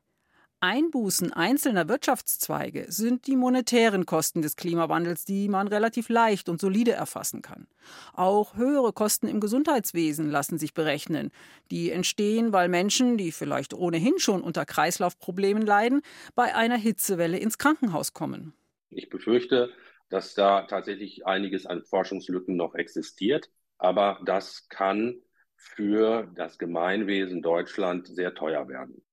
Einbußen 0.63 1.33
einzelner 1.33 1.89
Wirtschaftszweige 1.89 2.85
sind 2.87 3.25
die 3.25 3.35
monetären 3.35 4.05
Kosten 4.05 4.43
des 4.43 4.55
Klimawandels, 4.55 5.25
die 5.25 5.49
man 5.49 5.67
relativ 5.67 6.07
leicht 6.07 6.49
und 6.49 6.61
solide 6.61 6.91
erfassen 6.91 7.41
kann. 7.41 7.65
Auch 8.13 8.55
höhere 8.55 8.93
Kosten 8.93 9.27
im 9.27 9.39
Gesundheitswesen 9.39 10.29
lassen 10.29 10.59
sich 10.59 10.75
berechnen. 10.75 11.31
Die 11.71 11.89
entstehen, 11.89 12.53
weil 12.53 12.69
Menschen, 12.69 13.17
die 13.17 13.31
vielleicht 13.31 13.73
ohnehin 13.73 14.19
schon 14.19 14.43
unter 14.43 14.67
Kreislaufproblemen 14.67 15.65
leiden, 15.65 16.03
bei 16.35 16.53
einer 16.53 16.77
Hitzewelle 16.77 17.39
ins 17.39 17.57
Krankenhaus 17.57 18.13
kommen. 18.13 18.53
Ich 18.91 19.09
befürchte, 19.09 19.71
dass 20.11 20.35
da 20.35 20.63
tatsächlich 20.63 21.25
einiges 21.25 21.65
an 21.65 21.83
Forschungslücken 21.83 22.55
noch 22.55 22.75
existiert, 22.75 23.49
aber 23.79 24.19
das 24.25 24.67
kann 24.69 25.21
für 25.55 26.31
das 26.35 26.59
Gemeinwesen 26.59 27.41
Deutschland 27.41 28.07
sehr 28.07 28.35
teuer 28.35 28.67
werden. 28.67 29.03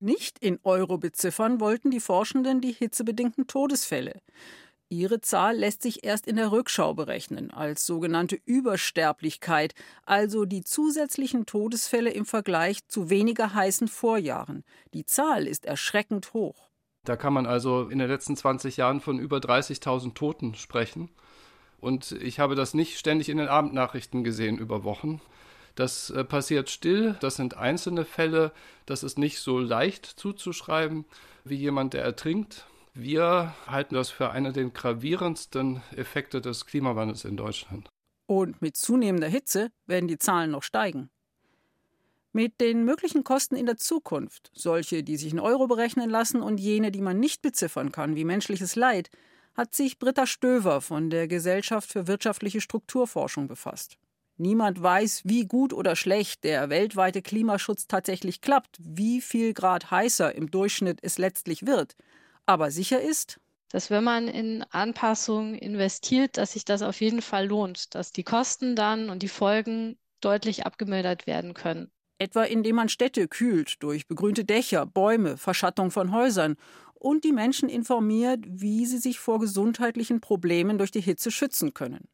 Nicht 0.00 0.38
in 0.38 0.58
Euro 0.62 0.96
beziffern 0.96 1.60
wollten 1.60 1.90
die 1.90 2.00
Forschenden 2.00 2.60
die 2.60 2.72
hitzebedingten 2.72 3.46
Todesfälle. 3.46 4.20
Ihre 4.88 5.20
Zahl 5.20 5.56
lässt 5.56 5.82
sich 5.82 6.04
erst 6.04 6.26
in 6.26 6.36
der 6.36 6.50
Rückschau 6.50 6.94
berechnen, 6.94 7.50
als 7.50 7.84
sogenannte 7.84 8.38
Übersterblichkeit, 8.46 9.74
also 10.06 10.46
die 10.46 10.64
zusätzlichen 10.64 11.44
Todesfälle 11.44 12.10
im 12.10 12.24
Vergleich 12.24 12.86
zu 12.86 13.10
weniger 13.10 13.52
heißen 13.52 13.88
Vorjahren. 13.88 14.64
Die 14.94 15.04
Zahl 15.04 15.46
ist 15.46 15.66
erschreckend 15.66 16.32
hoch. 16.32 16.67
Da 17.08 17.16
kann 17.16 17.32
man 17.32 17.46
also 17.46 17.88
in 17.88 17.98
den 17.98 18.08
letzten 18.08 18.36
20 18.36 18.76
Jahren 18.76 19.00
von 19.00 19.18
über 19.18 19.38
30.000 19.38 20.12
Toten 20.12 20.54
sprechen. 20.54 21.08
Und 21.80 22.12
ich 22.12 22.38
habe 22.38 22.54
das 22.54 22.74
nicht 22.74 22.98
ständig 22.98 23.30
in 23.30 23.38
den 23.38 23.48
Abendnachrichten 23.48 24.24
gesehen 24.24 24.58
über 24.58 24.84
Wochen. 24.84 25.22
Das 25.74 26.10
äh, 26.10 26.22
passiert 26.22 26.68
still, 26.68 27.16
das 27.20 27.36
sind 27.36 27.56
einzelne 27.56 28.04
Fälle, 28.04 28.52
das 28.84 29.02
ist 29.02 29.18
nicht 29.18 29.38
so 29.38 29.58
leicht 29.58 30.04
zuzuschreiben 30.04 31.06
wie 31.44 31.54
jemand, 31.54 31.94
der 31.94 32.04
ertrinkt. 32.04 32.66
Wir 32.92 33.54
halten 33.66 33.94
das 33.94 34.10
für 34.10 34.30
einen 34.30 34.52
der 34.52 34.68
gravierendsten 34.68 35.80
Effekte 35.96 36.42
des 36.42 36.66
Klimawandels 36.66 37.24
in 37.24 37.38
Deutschland. 37.38 37.88
Und 38.26 38.60
mit 38.60 38.76
zunehmender 38.76 39.28
Hitze 39.28 39.70
werden 39.86 40.08
die 40.08 40.18
Zahlen 40.18 40.50
noch 40.50 40.62
steigen. 40.62 41.08
Mit 42.38 42.60
den 42.60 42.84
möglichen 42.84 43.24
Kosten 43.24 43.56
in 43.56 43.66
der 43.66 43.78
Zukunft, 43.78 44.52
solche, 44.54 45.02
die 45.02 45.16
sich 45.16 45.32
in 45.32 45.40
Euro 45.40 45.66
berechnen 45.66 46.08
lassen 46.08 46.40
und 46.40 46.60
jene, 46.60 46.92
die 46.92 47.00
man 47.00 47.18
nicht 47.18 47.42
beziffern 47.42 47.90
kann, 47.90 48.14
wie 48.14 48.24
menschliches 48.24 48.76
Leid, 48.76 49.10
hat 49.56 49.74
sich 49.74 49.98
Britta 49.98 50.24
Stöver 50.24 50.80
von 50.80 51.10
der 51.10 51.26
Gesellschaft 51.26 51.90
für 51.90 52.06
wirtschaftliche 52.06 52.60
Strukturforschung 52.60 53.48
befasst. 53.48 53.98
Niemand 54.36 54.80
weiß, 54.80 55.22
wie 55.24 55.46
gut 55.46 55.72
oder 55.72 55.96
schlecht 55.96 56.44
der 56.44 56.70
weltweite 56.70 57.22
Klimaschutz 57.22 57.88
tatsächlich 57.88 58.40
klappt, 58.40 58.76
wie 58.78 59.20
viel 59.20 59.52
Grad 59.52 59.90
heißer 59.90 60.32
im 60.32 60.48
Durchschnitt 60.48 61.00
es 61.02 61.18
letztlich 61.18 61.66
wird. 61.66 61.96
Aber 62.46 62.70
sicher 62.70 63.00
ist, 63.00 63.40
dass 63.68 63.90
wenn 63.90 64.04
man 64.04 64.28
in 64.28 64.62
Anpassungen 64.70 65.56
investiert, 65.56 66.36
dass 66.36 66.52
sich 66.52 66.64
das 66.64 66.82
auf 66.82 67.00
jeden 67.00 67.20
Fall 67.20 67.48
lohnt, 67.48 67.96
dass 67.96 68.12
die 68.12 68.22
Kosten 68.22 68.76
dann 68.76 69.10
und 69.10 69.24
die 69.24 69.28
Folgen 69.28 69.98
deutlich 70.20 70.66
abgemildert 70.66 71.26
werden 71.26 71.54
können. 71.54 71.90
Etwa 72.18 72.42
indem 72.44 72.76
man 72.76 72.88
Städte 72.88 73.28
kühlt 73.28 73.82
durch 73.82 74.08
begrünte 74.08 74.44
Dächer, 74.44 74.86
Bäume, 74.86 75.36
Verschattung 75.36 75.90
von 75.90 76.12
Häusern 76.12 76.56
und 76.94 77.22
die 77.24 77.32
Menschen 77.32 77.68
informiert, 77.68 78.40
wie 78.46 78.86
sie 78.86 78.98
sich 78.98 79.20
vor 79.20 79.38
gesundheitlichen 79.38 80.20
Problemen 80.20 80.78
durch 80.78 80.90
die 80.90 81.00
Hitze 81.00 81.30
schützen 81.30 81.74
können. 81.74 82.08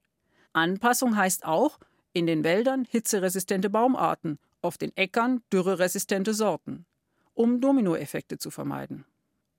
Anpassung 0.53 1.17
heißt 1.17 1.47
auch, 1.47 1.79
in 2.13 2.27
den 2.27 2.45
Wäldern 2.45 2.87
hitzeresistente 2.89 3.71
Baumarten, 3.71 4.39
auf 4.61 4.79
den 4.79 4.97
Äckern 4.97 5.43
dürreresistente 5.53 6.33
Sorten, 6.33 6.87
um 7.35 7.61
Dominoeffekte 7.61 8.39
zu 8.39 8.51
vermeiden. 8.51 9.05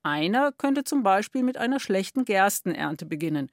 Einer 0.02 0.52
könnte 0.52 0.84
zum 0.84 1.02
Beispiel 1.02 1.42
mit 1.42 1.58
einer 1.58 1.80
schlechten 1.80 2.24
Gerstenernte 2.24 3.06
beginnen. 3.06 3.50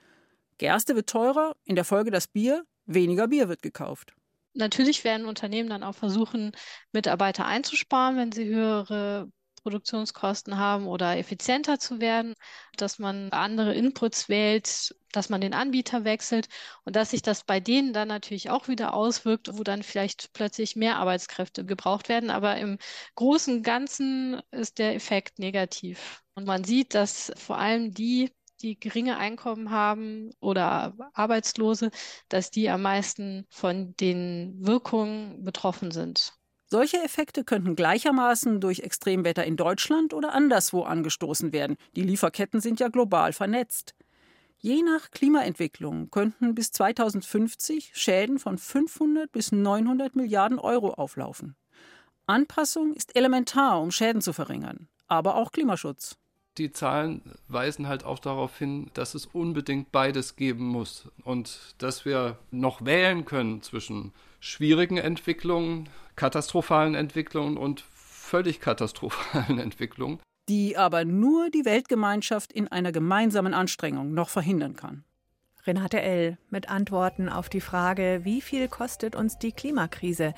Gerste 0.60 0.96
wird 0.96 1.10
teurer, 1.10 1.56
in 1.66 1.76
der 1.76 1.86
Folge 1.86 2.12
das 2.12 2.28
Bier, 2.28 2.64
weniger 2.86 3.28
Bier 3.28 3.50
wird 3.50 3.62
gekauft. 3.62 4.14
Natürlich 4.54 5.04
werden 5.04 5.26
Unternehmen 5.26 5.70
dann 5.70 5.84
auch 5.84 5.96
versuchen, 5.96 6.52
Mitarbeiter 6.92 7.46
einzusparen, 7.46 8.18
wenn 8.18 8.32
sie 8.32 8.46
höhere 8.46 9.28
Produktionskosten 9.64 10.58
haben 10.58 10.88
oder 10.88 11.18
effizienter 11.18 11.80
zu 11.80 12.02
werden, 12.02 12.36
dass 12.78 13.00
man 13.00 13.30
andere 13.32 13.74
Inputs 13.74 14.28
wählt, 14.30 14.94
dass 15.12 15.30
man 15.30 15.42
den 15.42 15.54
Anbieter 15.54 16.04
wechselt 16.04 16.48
und 16.84 16.96
dass 16.96 17.12
sich 17.12 17.22
das 17.22 17.46
bei 17.46 17.60
denen 17.60 17.94
dann 17.94 18.10
natürlich 18.10 18.50
auch 18.50 18.68
wieder 18.68 18.94
auswirkt, 18.94 19.50
wo 19.58 19.64
dann 19.64 19.82
vielleicht 19.84 20.34
plötzlich 20.34 20.76
mehr 20.76 20.98
Arbeitskräfte 20.98 21.66
gebraucht 21.66 22.10
werden. 22.10 22.30
Aber 22.30 22.58
im 22.58 22.78
Großen 23.16 23.64
Ganzen 23.64 24.42
ist 24.52 24.80
der 24.80 24.96
Effekt 24.96 25.40
negativ. 25.40 26.22
Und 26.36 26.46
man 26.46 26.64
sieht, 26.64 26.94
dass 26.94 27.32
vor 27.38 27.58
allem 27.58 27.94
die, 27.94 28.32
die 28.64 28.80
geringe 28.80 29.18
Einkommen 29.18 29.70
haben 29.70 30.32
oder 30.40 30.96
Arbeitslose, 31.14 31.92
dass 32.30 32.50
die 32.50 32.70
am 32.70 32.82
meisten 32.82 33.46
von 33.50 33.96
den 34.00 34.56
Wirkungen 34.66 35.44
betroffen 35.44 35.92
sind. 35.92 36.34
Solche 36.66 36.98
Effekte 37.04 37.44
könnten 37.44 37.76
gleichermaßen 37.76 38.60
durch 38.60 38.80
Extremwetter 38.80 39.46
in 39.46 39.58
Deutschland 39.58 40.12
oder 40.14 40.34
anderswo 40.34 40.82
angestoßen 40.82 41.54
werden. 41.54 41.78
Die 41.96 42.02
Lieferketten 42.02 42.62
sind 42.62 42.80
ja 42.80 42.88
global 42.88 43.32
vernetzt. 43.32 43.94
Je 44.58 44.82
nach 44.82 45.12
Klimaentwicklung 45.12 46.10
könnten 46.10 46.56
bis 46.56 46.72
2050 46.72 47.92
Schäden 47.94 48.40
von 48.40 48.58
500 48.58 49.32
bis 49.32 49.52
900 49.52 50.16
Milliarden 50.16 50.58
Euro 50.58 50.94
auflaufen. 50.94 51.56
Anpassung 52.26 52.94
ist 52.94 53.16
elementar, 53.16 53.82
um 53.82 53.92
Schäden 53.92 54.22
zu 54.22 54.32
verringern, 54.32 54.88
aber 55.08 55.36
auch 55.36 55.52
Klimaschutz. 55.52 56.18
Die 56.60 56.72
Zahlen 56.72 57.22
weisen 57.48 57.88
halt 57.88 58.04
auch 58.04 58.20
darauf 58.20 58.58
hin, 58.60 58.92
dass 58.94 59.16
es 59.16 59.26
unbedingt 59.26 59.92
beides 59.92 60.36
geben 60.36 60.68
muss 60.68 61.10
und 61.24 61.60
dass 61.80 62.06
wir 62.06 62.38
noch 62.52 62.86
wählen 62.86 63.26
können 63.26 63.64
zwischen 63.64 64.14
schwierigen 64.40 64.98
Entwicklungen, 64.98 65.90
katastrophalen 66.16 66.94
Entwicklungen 66.94 67.58
und 67.58 67.82
völlig 67.96 68.60
katastrophalen 68.60 69.58
Entwicklungen. 69.68 70.20
Die 70.48 70.78
aber 70.78 71.06
nur 71.06 71.50
die 71.50 71.66
Weltgemeinschaft 71.66 72.54
in 72.54 72.68
einer 72.68 72.92
gemeinsamen 72.92 73.54
Anstrengung 73.54 74.14
noch 74.14 74.30
verhindern 74.30 74.76
kann. 74.76 75.06
Renate 75.66 76.02
L. 76.02 76.38
mit 76.50 76.70
Antworten 76.70 77.30
auf 77.30 77.48
die 77.48 77.62
Frage, 77.62 78.22
wie 78.24 78.42
viel 78.42 78.68
kostet 78.68 79.16
uns 79.16 79.38
die 79.38 79.54
Klimakrise? 79.54 80.34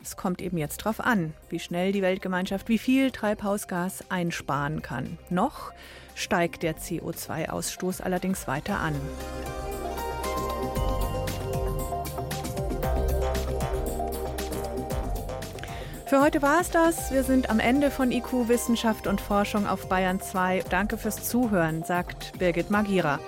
Es 0.00 0.16
kommt 0.16 0.40
eben 0.40 0.56
jetzt 0.56 0.82
darauf 0.82 1.00
an, 1.00 1.34
wie 1.48 1.58
schnell 1.58 1.90
die 1.90 2.02
Weltgemeinschaft 2.02 2.68
wie 2.68 2.78
viel 2.78 3.10
Treibhausgas 3.10 4.04
einsparen 4.08 4.80
kann. 4.80 5.18
Noch 5.30 5.72
steigt 6.14 6.62
der 6.62 6.76
CO2-Ausstoß 6.76 8.02
allerdings 8.02 8.46
weiter 8.46 8.78
an. 8.78 8.94
Für 16.06 16.22
heute 16.22 16.40
war 16.40 16.60
es 16.60 16.70
das. 16.70 17.12
Wir 17.12 17.24
sind 17.24 17.50
am 17.50 17.58
Ende 17.58 17.90
von 17.90 18.12
IQ 18.12 18.48
Wissenschaft 18.48 19.08
und 19.08 19.20
Forschung 19.20 19.66
auf 19.66 19.88
Bayern 19.88 20.20
2. 20.20 20.62
Danke 20.70 20.96
fürs 20.96 21.28
Zuhören, 21.28 21.82
sagt 21.82 22.38
Birgit 22.38 22.70
Magira. 22.70 23.18